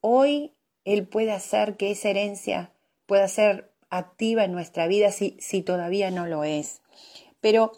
Hoy 0.00 0.56
él 0.84 1.06
puede 1.06 1.30
hacer 1.30 1.76
que 1.76 1.92
esa 1.92 2.08
herencia 2.08 2.72
pueda 3.06 3.28
ser 3.28 3.72
activa 3.88 4.42
en 4.42 4.50
nuestra 4.50 4.88
vida 4.88 5.12
si, 5.12 5.36
si 5.38 5.62
todavía 5.62 6.10
no 6.10 6.26
lo 6.26 6.42
es. 6.42 6.82
Pero 7.40 7.70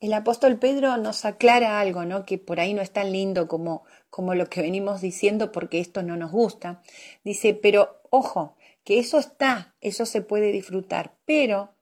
el 0.00 0.12
apóstol 0.12 0.58
Pedro 0.58 0.96
nos 0.96 1.24
aclara 1.24 1.78
algo, 1.78 2.04
¿no? 2.04 2.24
Que 2.24 2.38
por 2.38 2.58
ahí 2.58 2.74
no 2.74 2.82
es 2.82 2.90
tan 2.90 3.12
lindo 3.12 3.46
como, 3.46 3.84
como 4.10 4.34
lo 4.34 4.48
que 4.48 4.60
venimos 4.60 5.00
diciendo 5.00 5.52
porque 5.52 5.78
esto 5.78 6.02
no 6.02 6.16
nos 6.16 6.32
gusta. 6.32 6.82
Dice, 7.22 7.54
pero 7.54 8.00
ojo, 8.10 8.56
que 8.88 8.98
eso 8.98 9.18
está, 9.18 9.74
eso 9.82 10.06
se 10.06 10.22
puede 10.22 10.50
disfrutar, 10.50 11.18
pero 11.26 11.74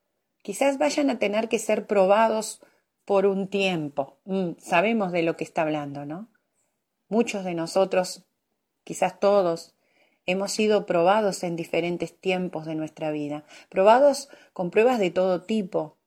quizás 0.43 0.77
vayan 0.77 1.09
a 1.09 1.21
tener 1.21 1.49
que 1.49 1.61
ser 1.61 1.87
probados 1.87 2.61
por 3.05 3.27
un 3.27 3.47
tiempo. 3.47 4.19
Mm, 4.25 4.55
sabemos 4.59 5.13
de 5.13 5.23
lo 5.23 5.37
que 5.37 5.45
está 5.45 5.63
hablando, 5.63 6.05
¿no? 6.05 6.29
Muchos 7.09 7.45
de 7.45 7.55
nosotros, 7.55 8.25
quizás 8.83 9.21
todos, 9.21 9.77
hemos 10.27 10.51
sido 10.51 10.85
probados 10.85 11.45
en 11.45 11.55
diferentes 11.55 12.19
tiempos 12.19 12.67
de 12.67 12.75
nuestra 12.75 13.13
vida, 13.13 13.45
probados 13.69 14.29
con 14.53 14.73
pruebas 14.73 14.99
de 14.99 15.13
todo 15.13 15.45
tipo, 15.45 15.99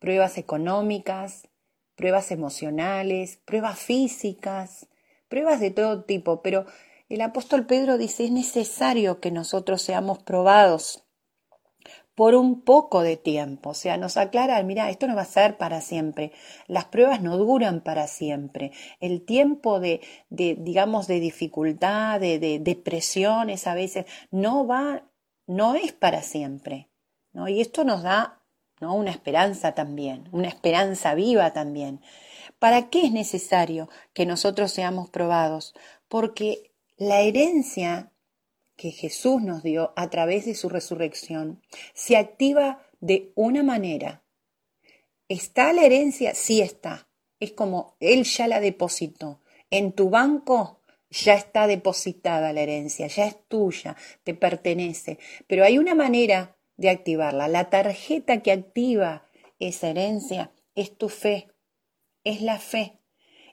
pruebas 0.00 0.38
económicas, 0.38 1.46
pruebas 1.94 2.32
emocionales, 2.32 3.36
pruebas 3.44 3.78
físicas, 3.78 4.88
pruebas 5.28 5.60
de 5.60 5.70
todo 5.70 6.02
tipo, 6.02 6.42
pero 6.42 6.66
el 7.08 7.20
apóstol 7.20 7.66
Pedro 7.66 7.98
dice 7.98 8.24
es 8.24 8.30
necesario 8.30 9.20
que 9.20 9.30
nosotros 9.30 9.82
seamos 9.82 10.18
probados 10.18 11.04
por 12.14 12.34
un 12.34 12.62
poco 12.62 13.02
de 13.02 13.16
tiempo. 13.16 13.70
O 13.70 13.74
sea, 13.74 13.96
nos 13.96 14.16
aclara, 14.16 14.60
mira, 14.64 14.90
esto 14.90 15.06
no 15.06 15.14
va 15.14 15.22
a 15.22 15.26
ser 15.26 15.56
para 15.56 15.80
siempre. 15.80 16.32
Las 16.66 16.86
pruebas 16.86 17.22
no 17.22 17.36
duran 17.38 17.80
para 17.80 18.08
siempre. 18.08 18.72
El 18.98 19.24
tiempo 19.24 19.78
de, 19.78 20.00
de 20.28 20.56
digamos, 20.58 21.06
de 21.06 21.20
dificultad, 21.20 22.18
de, 22.18 22.38
de 22.40 22.58
depresiones 22.58 23.66
a 23.68 23.74
veces, 23.74 24.06
no 24.32 24.66
va, 24.66 25.04
no 25.46 25.76
es 25.76 25.92
para 25.92 26.22
siempre. 26.22 26.90
¿no? 27.32 27.46
Y 27.48 27.60
esto 27.60 27.84
nos 27.84 28.02
da 28.02 28.38
¿no? 28.80 28.94
Una 28.94 29.10
esperanza 29.10 29.72
también, 29.72 30.28
una 30.32 30.48
esperanza 30.48 31.14
viva 31.14 31.52
también. 31.52 32.00
¿Para 32.58 32.90
qué 32.90 33.06
es 33.06 33.12
necesario 33.12 33.88
que 34.12 34.26
nosotros 34.26 34.72
seamos 34.72 35.10
probados? 35.10 35.74
Porque 36.08 36.72
la 36.98 37.20
herencia 37.20 38.12
que 38.76 38.90
Jesús 38.90 39.40
nos 39.42 39.62
dio 39.62 39.92
a 39.96 40.10
través 40.10 40.44
de 40.46 40.54
su 40.54 40.68
resurrección 40.68 41.62
se 41.94 42.16
activa 42.16 42.82
de 43.00 43.32
una 43.34 43.62
manera. 43.62 44.24
¿Está 45.28 45.72
la 45.72 45.84
herencia? 45.84 46.34
Sí 46.34 46.60
está. 46.60 47.08
Es 47.40 47.52
como 47.52 47.96
Él 48.00 48.24
ya 48.24 48.48
la 48.48 48.60
depositó. 48.60 49.40
En 49.70 49.92
tu 49.92 50.10
banco 50.10 50.80
ya 51.10 51.34
está 51.34 51.66
depositada 51.66 52.52
la 52.52 52.62
herencia, 52.62 53.06
ya 53.06 53.26
es 53.26 53.36
tuya, 53.48 53.96
te 54.24 54.34
pertenece. 54.34 55.18
Pero 55.46 55.64
hay 55.64 55.78
una 55.78 55.94
manera 55.94 56.56
de 56.76 56.90
activarla. 56.90 57.48
La 57.48 57.70
tarjeta 57.70 58.42
que 58.42 58.52
activa 58.52 59.26
esa 59.58 59.88
herencia 59.90 60.52
es 60.74 60.96
tu 60.96 61.08
fe, 61.08 61.48
es 62.24 62.42
la 62.42 62.58
fe. 62.58 63.00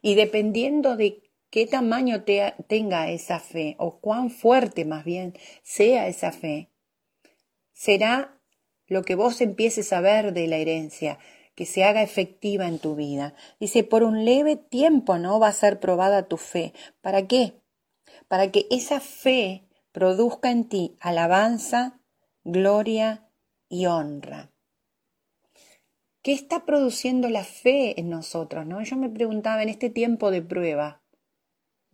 Y 0.02 0.16
dependiendo 0.16 0.96
de 0.96 1.25
qué 1.56 1.66
tamaño 1.66 2.26
tenga 2.68 3.10
esa 3.10 3.40
fe, 3.40 3.78
o 3.80 4.02
cuán 4.02 4.30
fuerte 4.30 4.84
más 4.84 5.06
bien 5.06 5.38
sea 5.64 6.10
esa 6.10 6.34
fe, 6.34 6.70
será 7.72 8.42
lo 8.88 9.04
que 9.04 9.16
vos 9.16 9.40
empieces 9.40 9.94
a 9.94 10.02
ver 10.02 10.34
de 10.34 10.48
la 10.48 10.58
herencia, 10.58 11.18
que 11.56 11.66
se 11.66 11.86
haga 11.86 12.04
efectiva 12.04 12.68
en 12.68 12.80
tu 12.80 12.98
vida. 12.98 13.36
Dice, 13.58 13.86
por 13.86 14.04
un 14.04 14.26
leve 14.26 14.58
tiempo 14.58 15.18
no 15.18 15.40
va 15.40 15.48
a 15.48 15.54
ser 15.54 15.80
probada 15.80 16.28
tu 16.28 16.36
fe. 16.36 16.74
¿Para 17.00 17.26
qué? 17.26 17.62
Para 18.28 18.52
que 18.52 18.68
esa 18.70 19.00
fe 19.00 19.66
produzca 19.94 20.52
en 20.52 20.68
ti 20.68 20.98
alabanza, 21.00 22.02
gloria 22.44 23.30
y 23.70 23.86
honra. 23.86 24.52
¿Qué 26.22 26.34
está 26.34 26.66
produciendo 26.66 27.30
la 27.30 27.46
fe 27.46 27.98
en 27.98 28.10
nosotros? 28.10 28.66
¿no? 28.66 28.84
Yo 28.84 28.98
me 28.98 29.10
preguntaba 29.10 29.64
en 29.64 29.70
este 29.70 29.90
tiempo 29.90 30.32
de 30.32 30.42
prueba, 30.42 31.05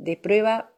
de 0.02 0.18
prueba 0.18 0.74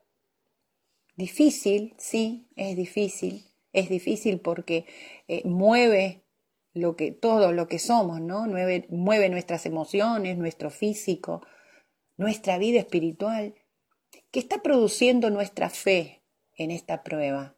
difícil, 1.15 1.96
sí, 1.98 2.50
es 2.56 2.75
difícil, 2.75 3.46
es 3.72 3.89
difícil 3.89 4.39
porque 4.41 4.86
eh, 5.28 5.41
mueve 5.45 6.24
lo 6.74 6.95
que, 6.95 7.12
todo 7.12 7.54
lo 7.54 7.67
que 7.67 7.80
somos, 7.80 8.19
¿no? 8.19 8.45
Mueve, 8.45 8.86
mueve 8.89 9.30
nuestras 9.30 9.65
emociones, 9.65 10.38
nuestro 10.38 10.69
físico, 10.69 11.41
nuestra 12.17 12.58
vida 12.58 12.80
espiritual. 12.80 13.56
¿Qué 14.32 14.39
está 14.39 14.62
produciendo 14.62 15.30
nuestra 15.30 15.69
fe 15.69 16.24
en 16.58 16.71
esta 16.71 17.04
prueba? 17.04 17.56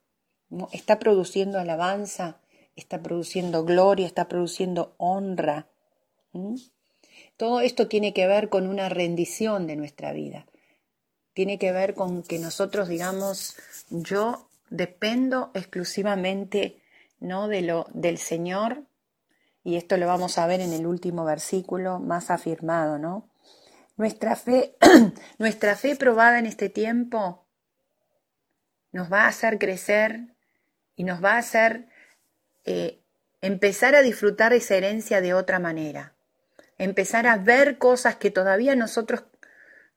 ¿Está 0.71 0.99
produciendo 0.99 1.57
alabanza? 1.57 2.41
¿Está 2.75 3.01
produciendo 3.01 3.65
gloria? 3.65 4.05
¿Está 4.05 4.27
produciendo 4.27 4.93
honra? 4.97 5.69
Todo 7.37 7.61
esto 7.61 7.87
tiene 7.87 8.13
que 8.13 8.27
ver 8.27 8.49
con 8.49 8.67
una 8.67 8.89
rendición 8.89 9.65
de 9.65 9.77
nuestra 9.77 10.11
vida. 10.13 10.45
Tiene 11.35 11.59
que 11.59 11.73
ver 11.73 11.93
con 11.93 12.23
que 12.23 12.39
nosotros 12.39 12.87
digamos, 12.87 13.57
yo 13.89 14.47
dependo 14.69 15.51
exclusivamente 15.53 16.81
no 17.19 17.49
de 17.49 17.61
lo 17.61 17.87
del 17.93 18.17
Señor 18.17 18.85
y 19.61 19.75
esto 19.75 19.97
lo 19.97 20.07
vamos 20.07 20.37
a 20.37 20.47
ver 20.47 20.61
en 20.61 20.71
el 20.71 20.87
último 20.87 21.25
versículo 21.25 21.99
más 21.99 22.31
afirmado, 22.31 22.99
¿no? 22.99 23.27
Nuestra 23.97 24.37
fe, 24.37 24.77
nuestra 25.37 25.75
fe 25.75 25.97
probada 25.97 26.39
en 26.39 26.45
este 26.45 26.69
tiempo 26.69 27.45
nos 28.93 29.11
va 29.11 29.23
a 29.23 29.27
hacer 29.27 29.59
crecer 29.59 30.35
y 30.95 31.03
nos 31.03 31.21
va 31.21 31.33
a 31.33 31.39
hacer 31.39 31.89
eh, 32.63 33.01
empezar 33.41 33.93
a 33.93 34.01
disfrutar 34.01 34.53
esa 34.53 34.75
herencia 34.75 35.19
de 35.19 35.33
otra 35.33 35.59
manera, 35.59 36.13
empezar 36.77 37.27
a 37.27 37.35
ver 37.35 37.77
cosas 37.77 38.15
que 38.15 38.31
todavía 38.31 38.77
nosotros 38.77 39.25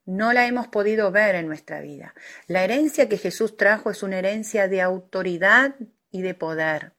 no 0.05 0.33
la 0.33 0.47
hemos 0.47 0.67
podido 0.67 1.11
ver 1.11 1.35
en 1.35 1.47
nuestra 1.47 1.81
vida. 1.81 2.13
La 2.47 2.63
herencia 2.63 3.09
que 3.09 3.17
Jesús 3.17 3.57
trajo 3.57 3.91
es 3.91 4.03
una 4.03 4.19
herencia 4.19 4.67
de 4.67 4.81
autoridad 4.81 5.75
y 6.11 6.21
de 6.21 6.33
poder. 6.33 6.93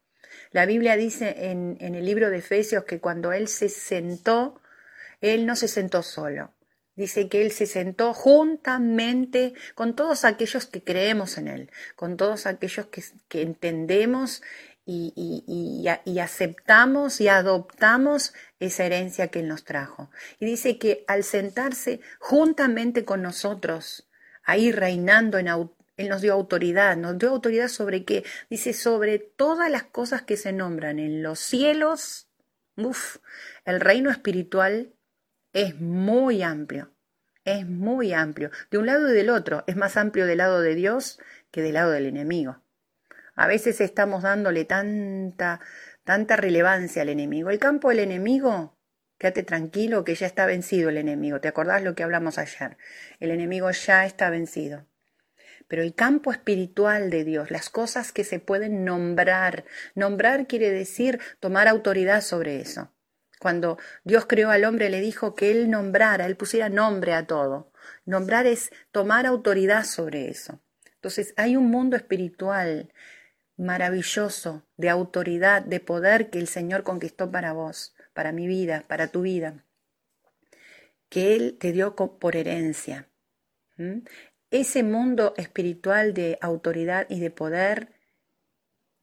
La 0.52 0.66
Biblia 0.66 0.96
dice 0.96 1.50
en, 1.50 1.76
el 1.80 2.04
libro 2.04 2.30
de 2.30 2.38
Efesios 2.38 2.84
que 2.84 3.00
cuando 3.00 3.32
Él 3.32 3.48
se 3.48 3.68
sentó, 3.68 4.60
Él 5.20 5.46
no 5.46 5.56
se 5.56 5.68
sentó 5.68 6.02
solo. 6.02 6.52
Dice 6.96 7.28
que 7.28 7.42
Él 7.42 7.52
se 7.52 7.66
sentó 7.66 8.12
juntamente 8.12 9.54
con 9.74 9.94
todos 9.94 10.24
aquellos 10.24 10.66
que 10.66 10.82
creemos 10.82 11.38
en 11.38 11.48
Él, 11.48 11.70
con 11.96 12.16
todos 12.16 12.46
aquellos 12.46 12.86
que, 12.86 13.02
que 13.28 13.42
entendemos 13.42 14.42
y, 14.86 15.12
y, 15.14 15.84
y, 16.04 16.18
aceptamos 16.18 17.20
y 17.20 17.28
adoptamos 17.28 18.34
esa 18.58 18.84
herencia 18.84 19.28
que 19.28 19.40
Él 19.40 19.48
nos 19.48 19.64
trajo. 19.64 20.10
Y 20.38 20.46
dice 20.46 20.78
que 20.78 21.04
al 21.06 21.22
sentarse 21.22 22.00
juntamente 22.18 23.04
con 23.04 23.22
nosotros, 23.22 24.08
ahí 24.42 24.72
reinando 24.72 25.38
en, 25.38 25.48
él 26.00 26.08
nos 26.08 26.22
dio 26.22 26.32
autoridad, 26.32 26.96
nos 26.96 27.18
dio 27.18 27.28
autoridad 27.28 27.68
sobre 27.68 28.04
qué? 28.04 28.24
Dice, 28.48 28.72
sobre 28.72 29.18
todas 29.18 29.70
las 29.70 29.84
cosas 29.84 30.22
que 30.22 30.38
se 30.38 30.52
nombran 30.52 30.98
en 30.98 31.22
los 31.22 31.38
cielos. 31.38 32.28
Uf, 32.76 33.18
el 33.66 33.80
reino 33.80 34.10
espiritual 34.10 34.94
es 35.52 35.78
muy 35.78 36.42
amplio, 36.42 36.94
es 37.44 37.66
muy 37.66 38.14
amplio. 38.14 38.50
De 38.70 38.78
un 38.78 38.86
lado 38.86 39.10
y 39.10 39.14
del 39.14 39.28
otro, 39.28 39.62
es 39.66 39.76
más 39.76 39.98
amplio 39.98 40.24
del 40.24 40.38
lado 40.38 40.62
de 40.62 40.74
Dios 40.74 41.20
que 41.50 41.60
del 41.60 41.74
lado 41.74 41.90
del 41.90 42.06
enemigo. 42.06 42.62
A 43.40 43.46
veces 43.46 43.80
estamos 43.80 44.22
dándole 44.22 44.66
tanta, 44.66 45.60
tanta 46.04 46.36
relevancia 46.36 47.00
al 47.00 47.08
enemigo. 47.08 47.48
El 47.48 47.58
campo 47.58 47.88
del 47.88 48.00
enemigo, 48.00 48.76
quédate 49.16 49.44
tranquilo 49.44 50.04
que 50.04 50.14
ya 50.14 50.26
está 50.26 50.44
vencido 50.44 50.90
el 50.90 50.98
enemigo. 50.98 51.40
¿Te 51.40 51.48
acordás 51.48 51.82
lo 51.82 51.94
que 51.94 52.02
hablamos 52.02 52.36
ayer? 52.36 52.76
El 53.18 53.30
enemigo 53.30 53.70
ya 53.70 54.04
está 54.04 54.28
vencido. 54.28 54.86
Pero 55.68 55.80
el 55.80 55.94
campo 55.94 56.32
espiritual 56.32 57.08
de 57.08 57.24
Dios, 57.24 57.50
las 57.50 57.70
cosas 57.70 58.12
que 58.12 58.24
se 58.24 58.40
pueden 58.40 58.84
nombrar, 58.84 59.64
nombrar 59.94 60.46
quiere 60.46 60.70
decir 60.70 61.18
tomar 61.40 61.66
autoridad 61.66 62.20
sobre 62.20 62.60
eso. 62.60 62.92
Cuando 63.38 63.78
Dios 64.04 64.26
creó 64.26 64.50
al 64.50 64.66
hombre 64.66 64.90
le 64.90 65.00
dijo 65.00 65.34
que 65.34 65.50
él 65.50 65.70
nombrara, 65.70 66.26
él 66.26 66.36
pusiera 66.36 66.68
nombre 66.68 67.14
a 67.14 67.26
todo. 67.26 67.72
Nombrar 68.04 68.44
es 68.46 68.70
tomar 68.92 69.24
autoridad 69.24 69.84
sobre 69.84 70.28
eso. 70.28 70.60
Entonces 70.96 71.32
hay 71.38 71.56
un 71.56 71.70
mundo 71.70 71.96
espiritual 71.96 72.92
maravilloso 73.60 74.66
de 74.76 74.88
autoridad, 74.88 75.62
de 75.62 75.80
poder 75.80 76.30
que 76.30 76.38
el 76.38 76.48
Señor 76.48 76.82
conquistó 76.82 77.30
para 77.30 77.52
vos, 77.52 77.94
para 78.14 78.32
mi 78.32 78.46
vida, 78.46 78.84
para 78.88 79.08
tu 79.08 79.22
vida, 79.22 79.64
que 81.10 81.36
Él 81.36 81.58
te 81.60 81.72
dio 81.72 81.94
por 81.94 82.36
herencia. 82.36 83.08
Ese 84.50 84.82
mundo 84.82 85.34
espiritual 85.36 86.14
de 86.14 86.38
autoridad 86.40 87.06
y 87.10 87.20
de 87.20 87.30
poder 87.30 87.92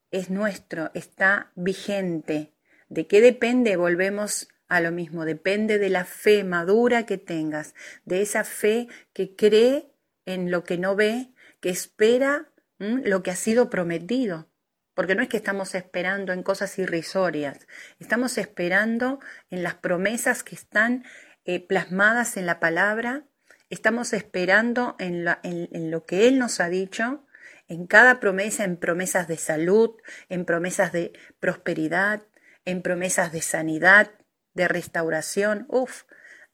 es 0.10 0.30
nuestro, 0.30 0.90
está 0.94 1.52
vigente. 1.56 2.54
¿De 2.90 3.06
qué 3.06 3.22
depende? 3.22 3.76
Volvemos 3.76 4.48
a 4.68 4.82
lo 4.82 4.92
mismo, 4.92 5.24
depende 5.24 5.78
de 5.78 5.90
la 5.90 6.04
fe 6.04 6.44
madura 6.44 7.06
que 7.06 7.18
tengas, 7.18 7.76
de 8.06 8.22
esa 8.22 8.44
fe 8.44 8.88
que 9.14 9.36
cree 9.36 9.92
en 10.26 10.52
lo 10.52 10.64
que 10.64 10.78
no 10.78 10.96
ve, 10.96 11.32
que 11.62 11.70
espera 11.70 12.52
lo 12.80 13.24
que 13.24 13.32
ha 13.32 13.36
sido 13.36 13.70
prometido. 13.70 14.50
Porque 14.94 15.16
no 15.16 15.22
es 15.22 15.30
que 15.30 15.38
estamos 15.38 15.76
esperando 15.76 16.34
en 16.34 16.42
cosas 16.42 16.80
irrisorias, 16.80 17.68
estamos 18.00 18.38
esperando 18.40 19.20
en 19.52 19.62
las 19.62 19.76
promesas 19.76 20.44
que 20.44 20.56
están 20.56 21.06
eh, 21.46 21.66
plasmadas 21.66 22.36
en 22.36 22.48
la 22.48 22.60
palabra, 22.60 23.28
estamos 23.70 24.14
esperando 24.14 24.96
en, 24.98 25.28
en 25.44 25.92
lo 25.92 26.06
que 26.06 26.28
Él 26.28 26.40
nos 26.40 26.60
ha 26.60 26.70
dicho, 26.70 27.24
en 27.68 27.86
cada 27.86 28.20
promesa, 28.20 28.64
en 28.64 28.78
promesas 28.78 29.28
de 29.28 29.38
salud, 29.38 29.92
en 30.30 30.46
promesas 30.46 30.92
de 30.92 31.14
prosperidad, 31.40 32.24
en 32.66 32.82
promesas 32.82 33.32
de 33.32 33.42
sanidad, 33.42 34.12
de 34.54 34.68
restauración, 34.68 35.66
uff, 35.70 36.04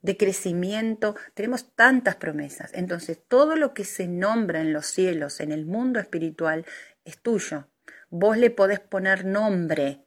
de 0.04 0.18
crecimiento. 0.18 1.16
Tenemos 1.34 1.74
tantas 1.76 2.18
promesas. 2.18 2.72
Entonces, 2.76 3.20
todo 3.28 3.56
lo 3.56 3.74
que 3.74 3.86
se 3.86 4.08
nombra 4.08 4.62
en 4.62 4.72
los 4.72 4.86
cielos, 4.86 5.40
en 5.40 5.52
el 5.52 5.66
mundo 5.66 6.00
espiritual, 6.00 6.66
es 7.06 7.18
tuyo. 7.20 7.68
Vos 8.10 8.38
le 8.38 8.52
podés 8.52 8.80
poner 8.80 9.26
nombre. 9.26 10.06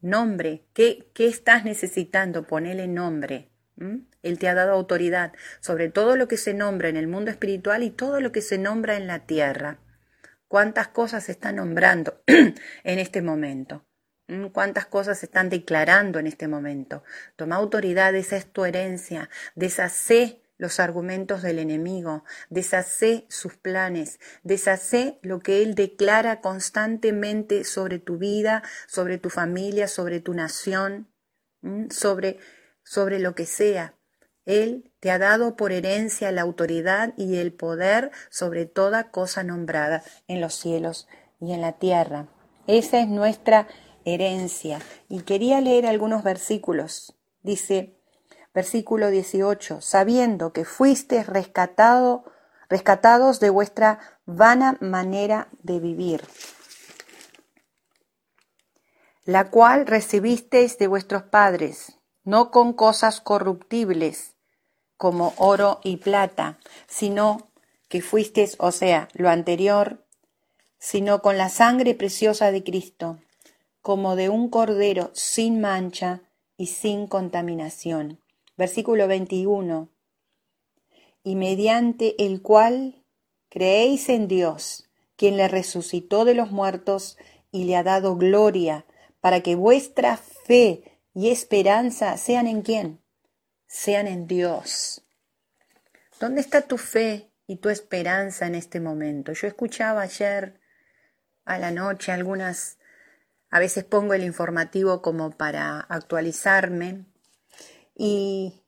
Nombre. 0.00 0.66
¿Qué, 0.72 1.10
¿Qué, 1.14 1.26
estás 1.26 1.64
necesitando? 1.64 2.46
Ponele 2.46 2.86
nombre. 2.86 3.50
Él 4.22 4.38
te 4.38 4.48
ha 4.48 4.54
dado 4.54 4.72
autoridad 4.72 5.32
sobre 5.60 5.88
todo 5.88 6.14
lo 6.14 6.28
que 6.28 6.36
se 6.36 6.52
nombra 6.52 6.90
en 6.90 6.98
el 6.98 7.08
mundo 7.08 7.30
espiritual 7.30 7.82
y 7.82 7.90
todo 7.90 8.20
lo 8.20 8.30
que 8.30 8.42
se 8.42 8.58
nombra 8.58 8.96
en 8.96 9.06
la 9.06 9.20
tierra. 9.20 9.80
¿Cuántas 10.48 10.88
cosas 10.88 11.24
se 11.24 11.32
están 11.32 11.56
nombrando 11.56 12.22
en 12.26 12.98
este 12.98 13.22
momento? 13.22 13.86
Mm, 14.30 14.46
cuántas 14.50 14.86
cosas 14.86 15.18
se 15.18 15.26
están 15.26 15.48
declarando 15.48 16.20
en 16.20 16.28
este 16.28 16.46
momento. 16.46 17.02
Toma 17.34 17.56
autoridad, 17.56 18.14
esa 18.14 18.36
es 18.36 18.46
tu 18.46 18.64
herencia, 18.64 19.28
deshace 19.56 20.40
los 20.56 20.78
argumentos 20.78 21.42
del 21.42 21.58
enemigo, 21.58 22.22
deshace 22.48 23.26
sus 23.28 23.56
planes, 23.56 24.20
deshace 24.44 25.18
lo 25.22 25.40
que 25.40 25.64
él 25.64 25.74
declara 25.74 26.40
constantemente 26.40 27.64
sobre 27.64 27.98
tu 27.98 28.18
vida, 28.18 28.62
sobre 28.86 29.18
tu 29.18 29.30
familia, 29.30 29.88
sobre 29.88 30.20
tu 30.20 30.32
nación, 30.32 31.08
mm, 31.62 31.90
sobre, 31.90 32.38
sobre 32.84 33.18
lo 33.18 33.34
que 33.34 33.46
sea. 33.46 33.96
Él 34.44 34.92
te 35.00 35.10
ha 35.10 35.18
dado 35.18 35.56
por 35.56 35.72
herencia 35.72 36.30
la 36.30 36.42
autoridad 36.42 37.14
y 37.16 37.38
el 37.38 37.52
poder 37.52 38.12
sobre 38.30 38.66
toda 38.66 39.10
cosa 39.10 39.42
nombrada 39.42 40.04
en 40.28 40.40
los 40.40 40.54
cielos 40.54 41.08
y 41.40 41.52
en 41.52 41.62
la 41.62 41.72
tierra. 41.78 42.28
Esa 42.68 43.00
es 43.00 43.08
nuestra 43.08 43.62
herencia. 43.62 43.89
Y 45.08 45.22
quería 45.22 45.60
leer 45.60 45.86
algunos 45.86 46.22
versículos. 46.22 47.14
Dice, 47.42 47.98
versículo 48.54 49.10
18, 49.10 49.80
sabiendo 49.80 50.52
que 50.52 50.64
fuisteis 50.64 51.26
rescatado, 51.26 52.24
rescatados 52.68 53.40
de 53.40 53.50
vuestra 53.50 54.00
vana 54.26 54.76
manera 54.80 55.48
de 55.62 55.80
vivir, 55.80 56.24
la 59.24 59.50
cual 59.50 59.86
recibisteis 59.86 60.78
de 60.78 60.86
vuestros 60.86 61.22
padres, 61.24 61.98
no 62.24 62.50
con 62.50 62.72
cosas 62.72 63.20
corruptibles, 63.20 64.34
como 64.96 65.34
oro 65.36 65.80
y 65.82 65.96
plata, 65.96 66.58
sino 66.86 67.50
que 67.88 68.02
fuisteis, 68.02 68.56
o 68.58 68.72
sea, 68.72 69.08
lo 69.14 69.30
anterior, 69.30 70.04
sino 70.78 71.22
con 71.22 71.38
la 71.38 71.48
sangre 71.48 71.94
preciosa 71.94 72.50
de 72.50 72.62
Cristo 72.62 73.18
como 73.82 74.16
de 74.16 74.28
un 74.28 74.48
cordero 74.48 75.10
sin 75.14 75.60
mancha 75.60 76.22
y 76.56 76.66
sin 76.66 77.06
contaminación. 77.06 78.20
Versículo 78.56 79.08
21. 79.08 79.88
Y 81.22 81.36
mediante 81.36 82.22
el 82.24 82.42
cual 82.42 83.04
creéis 83.48 84.08
en 84.08 84.28
Dios, 84.28 84.88
quien 85.16 85.36
le 85.36 85.48
resucitó 85.48 86.24
de 86.24 86.34
los 86.34 86.50
muertos 86.50 87.18
y 87.50 87.64
le 87.64 87.76
ha 87.76 87.82
dado 87.82 88.16
gloria, 88.16 88.86
para 89.20 89.40
que 89.40 89.54
vuestra 89.54 90.16
fe 90.16 90.98
y 91.14 91.30
esperanza 91.30 92.16
sean 92.16 92.46
en 92.46 92.62
quién? 92.62 93.00
Sean 93.66 94.06
en 94.06 94.26
Dios. 94.26 95.04
¿Dónde 96.18 96.40
está 96.40 96.62
tu 96.62 96.78
fe 96.78 97.30
y 97.46 97.56
tu 97.56 97.68
esperanza 97.70 98.46
en 98.46 98.54
este 98.54 98.80
momento? 98.80 99.32
Yo 99.32 99.46
escuchaba 99.46 100.02
ayer 100.02 100.60
a 101.44 101.58
la 101.58 101.70
noche 101.70 102.12
algunas 102.12 102.78
a 103.50 103.58
veces 103.58 103.84
pongo 103.84 104.14
el 104.14 104.24
informativo 104.24 105.02
como 105.02 105.30
para 105.32 105.80
actualizarme 105.80 107.04
y 107.96 108.62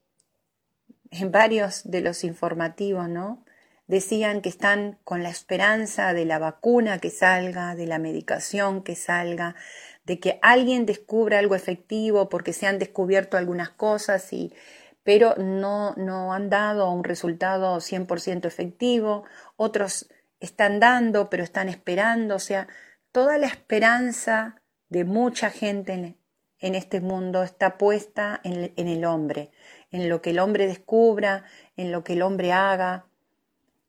en 1.11 1.31
varios 1.31 1.83
de 1.85 2.01
los 2.01 2.25
informativos, 2.25 3.09
¿no? 3.09 3.45
Decían 3.87 4.40
que 4.40 4.49
están 4.49 4.99
con 5.05 5.23
la 5.23 5.29
esperanza 5.29 6.14
de 6.14 6.25
la 6.25 6.38
vacuna 6.38 6.99
que 6.99 7.11
salga, 7.11 7.75
de 7.75 7.87
la 7.87 7.99
medicación 7.99 8.83
que 8.83 8.97
salga, 8.97 9.55
de 10.05 10.18
que 10.18 10.38
alguien 10.42 10.87
descubra 10.87 11.38
algo 11.38 11.55
efectivo 11.55 12.29
porque 12.29 12.53
se 12.53 12.66
han 12.66 12.79
descubierto 12.79 13.37
algunas 13.37 13.71
cosas 13.71 14.33
y 14.33 14.53
pero 15.05 15.35
no, 15.37 15.95
no 15.97 16.33
han 16.33 16.49
dado 16.49 16.90
un 16.90 17.03
resultado 17.03 17.81
100% 17.81 18.47
efectivo, 18.47 19.25
otros 19.57 20.09
están 20.40 20.81
dando 20.81 21.29
pero 21.29 21.42
están 21.45 21.68
esperando, 21.68 22.37
o 22.37 22.40
sea, 22.40 22.68
toda 23.11 23.37
la 23.37 23.47
esperanza 23.47 24.62
de 24.92 25.07
mucha 25.07 25.48
gente 25.48 26.18
en, 26.61 26.74
este 26.74 27.00
mundo 27.00 27.42
está 27.42 27.78
puesta 27.78 28.42
en, 28.44 28.72
el 28.76 29.05
hombre, 29.07 29.50
en 29.90 30.11
lo 30.11 30.20
que 30.20 30.31
el 30.31 30.38
hombre 30.38 30.66
descubra, 30.66 31.44
en 31.78 31.90
lo 31.90 32.05
que 32.05 32.12
el 32.12 32.20
hombre 32.20 32.52
haga. 32.52 33.07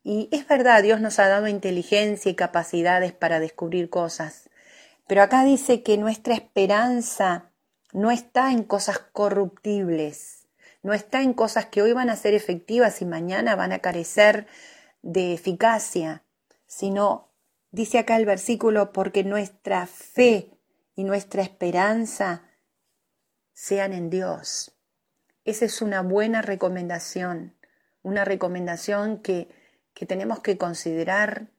Y 0.02 0.30
es 0.32 0.48
verdad, 0.48 0.82
Dios 0.82 1.02
nos 1.02 1.20
ha 1.20 1.28
dado 1.28 1.50
inteligencia 1.50 2.32
y 2.32 2.36
capacidades 2.36 3.12
para 3.12 3.42
descubrir 3.42 3.90
cosas, 3.90 4.50
pero 5.06 5.22
acá 5.22 5.44
dice 5.44 5.84
que 5.84 5.98
nuestra 5.98 6.36
esperanza 6.36 7.52
no 7.92 8.10
está 8.10 8.54
en 8.54 8.64
cosas 8.64 9.00
corruptibles, 9.00 10.48
no 10.84 10.94
está 10.94 11.22
en 11.22 11.34
cosas 11.34 11.66
que 11.66 11.82
hoy 11.82 11.92
van 11.92 12.10
a 12.10 12.16
ser 12.16 12.34
efectivas 12.34 13.02
y 13.02 13.06
mañana 13.06 13.58
van 13.58 13.74
a 13.74 13.80
carecer 13.80 14.48
de 15.02 15.34
eficacia, 15.34 16.24
sino, 16.66 17.28
dice 17.72 18.00
acá 18.00 18.16
el 18.16 18.26
versículo, 18.26 18.94
porque 18.94 19.26
nuestra 19.26 19.86
fe 19.86 20.53
y 20.96 21.04
nuestra 21.04 21.42
esperanza 21.42 22.44
sean 23.54 23.94
en 23.94 24.10
Dios. 24.10 24.76
Esa 25.46 25.66
es 25.66 25.82
una 25.82 26.02
buena 26.02 26.42
recomendación, 26.42 27.56
una 28.02 28.26
recomendación 28.26 29.22
que, 29.22 29.50
que 29.94 30.06
tenemos 30.06 30.40
que 30.40 30.58
considerar, 30.58 31.52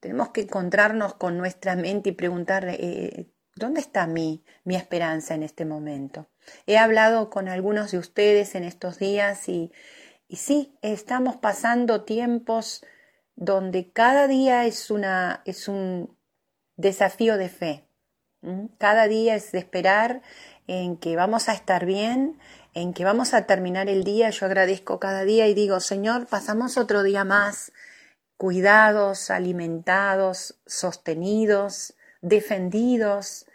tenemos 0.00 0.30
que 0.30 0.42
encontrarnos 0.42 1.14
con 1.14 1.38
nuestra 1.38 1.76
mente 1.76 2.10
y 2.10 2.12
preguntar, 2.12 2.66
eh, 2.68 3.30
¿dónde 3.56 3.80
está 3.80 4.06
mi, 4.06 4.44
mi 4.64 4.76
esperanza 4.76 5.34
en 5.34 5.42
este 5.42 5.64
momento? 5.64 6.28
He 6.66 6.76
hablado 6.76 7.30
con 7.30 7.48
algunos 7.48 7.92
de 7.92 7.98
ustedes 7.98 8.54
en 8.54 8.64
estos 8.64 8.98
días 8.98 9.48
y, 9.48 9.72
y 10.28 10.36
sí, 10.36 10.76
estamos 10.82 11.36
pasando 11.36 12.04
tiempos 12.04 12.84
donde 13.36 13.90
cada 13.92 14.28
día 14.28 14.64
es, 14.66 14.90
una, 14.90 15.42
es 15.44 15.68
un 15.68 16.16
desafío 16.76 17.36
de 17.36 17.48
fe. 17.48 17.83
Cada 18.78 19.08
día 19.08 19.34
es 19.34 19.52
de 19.52 19.58
esperar 19.58 20.22
en 20.66 20.96
que 20.96 21.16
vamos 21.16 21.48
a 21.48 21.52
estar 21.52 21.86
bien, 21.86 22.38
en 22.74 22.92
que 22.92 23.04
vamos 23.04 23.34
a 23.34 23.46
terminar 23.46 23.88
el 23.88 24.04
día. 24.04 24.30
Yo 24.30 24.46
agradezco 24.46 25.00
cada 25.00 25.24
día 25.24 25.46
y 25.48 25.54
digo, 25.54 25.80
Señor, 25.80 26.26
pasamos 26.26 26.76
otro 26.76 27.02
día 27.02 27.24
más 27.24 27.72
cuidados, 28.36 29.30
alimentados, 29.30 30.58
sostenidos, 30.66 31.94
defendidos. 32.20 33.46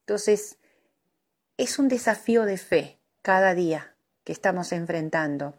Entonces, 0.00 0.58
es 1.56 1.78
un 1.78 1.88
desafío 1.88 2.44
de 2.44 2.58
fe 2.58 2.98
cada 3.22 3.54
día 3.54 3.94
que 4.24 4.32
estamos 4.32 4.72
enfrentando. 4.72 5.54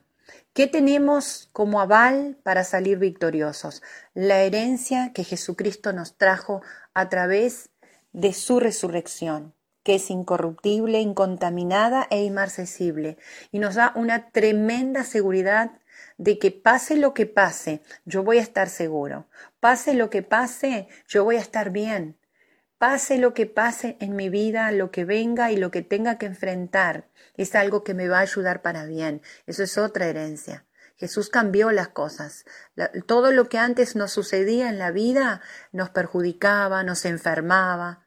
¿Qué 0.53 0.67
tenemos 0.67 1.49
como 1.53 1.79
aval 1.79 2.37
para 2.43 2.63
salir 2.63 2.97
victoriosos? 2.97 3.81
La 4.13 4.41
herencia 4.41 5.11
que 5.13 5.23
Jesucristo 5.23 5.93
nos 5.93 6.17
trajo 6.17 6.61
a 6.93 7.09
través 7.09 7.69
de 8.17 8.34
su 8.34 8.60
resurrección, 8.60 9.53
que 9.84 9.93
es 9.95 10.10
incorruptible, 10.10 10.99
incontaminada 10.99 12.08
e 12.10 12.23
inmarcesible, 12.23 13.19
y 13.51 13.60
nos 13.60 13.75
da 13.75 13.91
una 13.93 14.32
tremenda 14.32 15.03
seguridad 15.03 15.73
de 16.17 16.39
que 16.39 16.49
pase 16.49 16.97
lo 16.97 17.13
que 17.13 17.27
pase, 17.27 17.84
yo 18.06 18.23
voy 18.23 18.39
a 18.39 18.41
estar 18.41 18.69
seguro. 18.69 19.27
Pase 19.60 19.93
lo 19.93 20.10
que 20.10 20.23
pase, 20.23 20.88
yo 21.08 21.25
voy 21.25 21.36
a 21.36 21.41
estar 21.41 21.69
bien. 21.69 22.17
Pase 22.80 23.19
lo 23.19 23.36
que 23.36 23.45
pase 23.45 23.97
en 23.99 24.15
mi 24.15 24.30
vida, 24.30 24.71
lo 24.71 24.89
que 24.89 25.06
venga 25.06 25.51
y 25.51 25.58
lo 25.58 25.69
que 25.69 25.84
tenga 25.84 26.17
que 26.17 26.25
enfrentar, 26.25 27.10
es 27.36 27.53
algo 27.53 27.84
que 27.84 27.93
me 27.93 28.08
va 28.08 28.17
a 28.17 28.21
ayudar 28.21 28.63
para 28.63 28.86
bien. 28.86 29.21
Eso 29.45 29.62
es 29.62 29.77
otra 29.77 30.08
herencia. 30.08 30.65
Jesús 30.95 31.30
cambió 31.30 31.71
las 31.71 31.89
cosas. 31.89 32.45
todo 33.06 33.32
lo 33.32 33.47
que 33.47 33.60
antes 33.60 33.95
nos 33.95 34.12
sucedía 34.12 34.69
en 34.69 34.80
la 34.80 34.89
vida 34.89 35.41
nos 35.71 35.91
perjudicaba, 35.91 36.84
nos 36.84 37.06
enfermaba, 37.06 38.07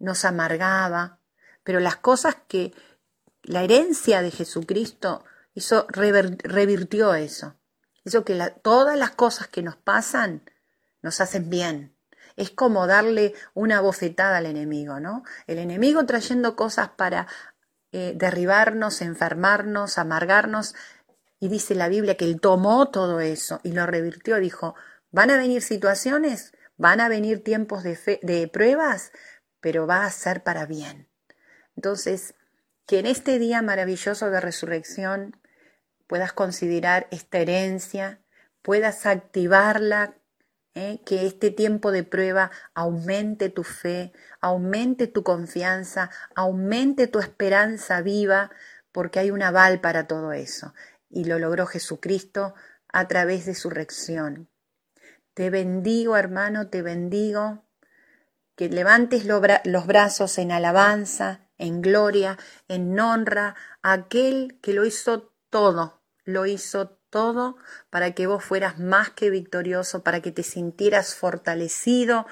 nos 0.00 0.24
amargaba, 0.24 1.20
pero 1.62 1.78
las 1.78 1.96
cosas 1.96 2.36
que 2.48 2.74
la 3.42 3.62
herencia 3.62 4.22
de 4.22 4.32
Jesucristo 4.32 5.24
hizo, 5.54 5.86
revirtió 5.88 7.14
eso. 7.14 7.54
Hizo 8.04 8.24
que 8.24 8.36
todas 8.62 8.98
las 8.98 9.10
cosas 9.12 9.46
que 9.48 9.62
nos 9.62 9.76
pasan 9.76 10.42
nos 11.02 11.20
hacen 11.20 11.50
bien. 11.50 11.96
Es 12.36 12.50
como 12.50 12.86
darle 12.86 13.34
una 13.54 13.80
bofetada 13.80 14.38
al 14.38 14.46
enemigo, 14.46 15.00
¿no? 15.00 15.22
El 15.46 15.58
enemigo 15.58 16.04
trayendo 16.06 16.56
cosas 16.56 16.88
para 16.90 17.26
eh, 17.92 18.14
derribarnos, 18.16 19.02
enfermarnos, 19.02 19.98
amargarnos. 19.98 20.74
Y 21.38 21.48
dice 21.48 21.74
la 21.74 21.88
Biblia 21.88 22.16
que 22.16 22.24
Él 22.24 22.40
tomó 22.40 22.90
todo 22.90 23.20
eso 23.20 23.60
y 23.62 23.72
lo 23.72 23.86
revirtió. 23.86 24.36
Dijo, 24.36 24.74
van 25.10 25.30
a 25.30 25.36
venir 25.36 25.62
situaciones, 25.62 26.52
van 26.76 27.00
a 27.00 27.08
venir 27.08 27.42
tiempos 27.44 27.82
de, 27.82 27.96
fe, 27.96 28.20
de 28.22 28.48
pruebas, 28.48 29.12
pero 29.60 29.86
va 29.86 30.04
a 30.04 30.10
ser 30.10 30.42
para 30.42 30.66
bien. 30.66 31.08
Entonces, 31.76 32.34
que 32.86 32.98
en 32.98 33.06
este 33.06 33.38
día 33.38 33.62
maravilloso 33.62 34.30
de 34.30 34.40
resurrección 34.40 35.36
puedas 36.06 36.32
considerar 36.32 37.06
esta 37.10 37.38
herencia, 37.38 38.20
puedas 38.62 39.06
activarla, 39.06 40.16
¿eh? 40.74 41.00
que 41.04 41.26
este 41.26 41.50
tiempo 41.50 41.92
de 41.92 42.04
prueba 42.04 42.50
aumente 42.74 43.48
tu 43.48 43.62
fe, 43.62 44.12
aumente 44.40 45.06
tu 45.06 45.22
confianza, 45.22 46.10
aumente 46.34 47.06
tu 47.06 47.20
esperanza 47.20 48.02
viva, 48.02 48.50
porque 48.92 49.20
hay 49.20 49.30
un 49.30 49.42
aval 49.42 49.80
para 49.80 50.06
todo 50.06 50.32
eso. 50.32 50.74
Y 51.08 51.24
lo 51.24 51.38
logró 51.38 51.66
Jesucristo 51.66 52.54
a 52.88 53.08
través 53.08 53.46
de 53.46 53.54
su 53.54 53.70
reacción. 53.70 54.48
Te 55.34 55.50
bendigo, 55.50 56.16
hermano, 56.16 56.68
te 56.68 56.82
bendigo, 56.82 57.64
que 58.60 58.68
levantes 58.68 59.24
los 59.24 59.86
brazos 59.86 60.36
en 60.36 60.52
alabanza, 60.52 61.48
en 61.56 61.80
gloria, 61.80 62.36
en 62.68 63.00
honra 63.00 63.54
a 63.80 63.94
aquel 63.94 64.58
que 64.60 64.74
lo 64.74 64.84
hizo 64.84 65.32
todo, 65.48 66.02
lo 66.24 66.44
hizo 66.44 66.90
todo 67.08 67.56
para 67.88 68.10
que 68.10 68.26
vos 68.26 68.44
fueras 68.44 68.78
más 68.78 69.08
que 69.08 69.30
victorioso, 69.30 70.02
para 70.02 70.20
que 70.20 70.30
te 70.30 70.42
sintieras 70.42 71.14
fortalecido, 71.14 72.26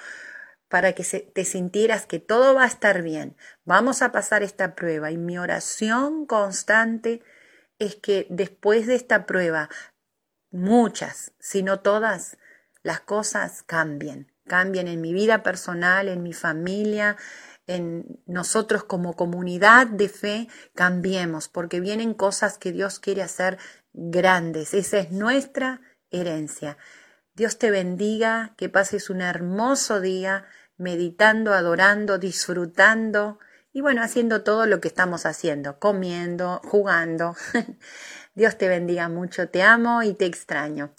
para 0.67 0.93
que 0.93 1.03
te 1.03 1.45
sintieras 1.45 2.05
que 2.05 2.19
todo 2.19 2.53
va 2.53 2.65
a 2.65 2.67
estar 2.67 3.01
bien. 3.01 3.35
Vamos 3.65 4.03
a 4.03 4.11
pasar 4.11 4.43
esta 4.43 4.75
prueba 4.75 5.09
y 5.09 5.17
mi 5.17 5.39
oración 5.39 6.27
constante 6.27 7.23
es 7.79 7.95
que 7.95 8.27
después 8.29 8.85
de 8.85 8.93
esta 8.93 9.25
prueba, 9.25 9.67
muchas, 10.51 11.33
si 11.39 11.63
no 11.63 11.79
todas, 11.79 12.37
las 12.83 12.99
cosas 12.99 13.63
cambien, 13.63 14.31
cambien 14.49 14.89
en 14.89 14.99
mi 14.99 15.13
vida 15.13 15.41
personal, 15.43 16.09
en 16.09 16.21
mi 16.21 16.33
familia, 16.33 17.15
en 17.65 18.19
nosotros 18.25 18.83
como 18.83 19.15
comunidad 19.15 19.87
de 19.87 20.09
fe 20.09 20.47
cambiemos, 20.75 21.47
porque 21.47 21.79
vienen 21.79 22.13
cosas 22.13 22.57
que 22.57 22.73
Dios 22.73 22.99
quiere 22.99 23.21
hacer 23.21 23.57
grandes. 23.93 24.73
Esa 24.73 24.97
es 24.97 25.11
nuestra 25.11 25.79
herencia. 26.11 26.77
Dios 27.35 27.57
te 27.57 27.71
bendiga, 27.71 28.53
que 28.57 28.67
pases 28.67 29.09
un 29.09 29.21
hermoso 29.21 30.01
día 30.01 30.45
meditando, 30.77 31.53
adorando, 31.53 32.17
disfrutando 32.17 33.39
y 33.71 33.81
bueno, 33.81 34.01
haciendo 34.01 34.41
todo 34.41 34.65
lo 34.65 34.81
que 34.81 34.87
estamos 34.87 35.25
haciendo, 35.25 35.77
comiendo, 35.77 36.59
jugando. 36.65 37.35
Dios 38.33 38.57
te 38.57 38.67
bendiga 38.67 39.09
mucho, 39.09 39.49
te 39.49 39.61
amo 39.61 40.01
y 40.01 40.13
te 40.13 40.25
extraño. 40.25 40.87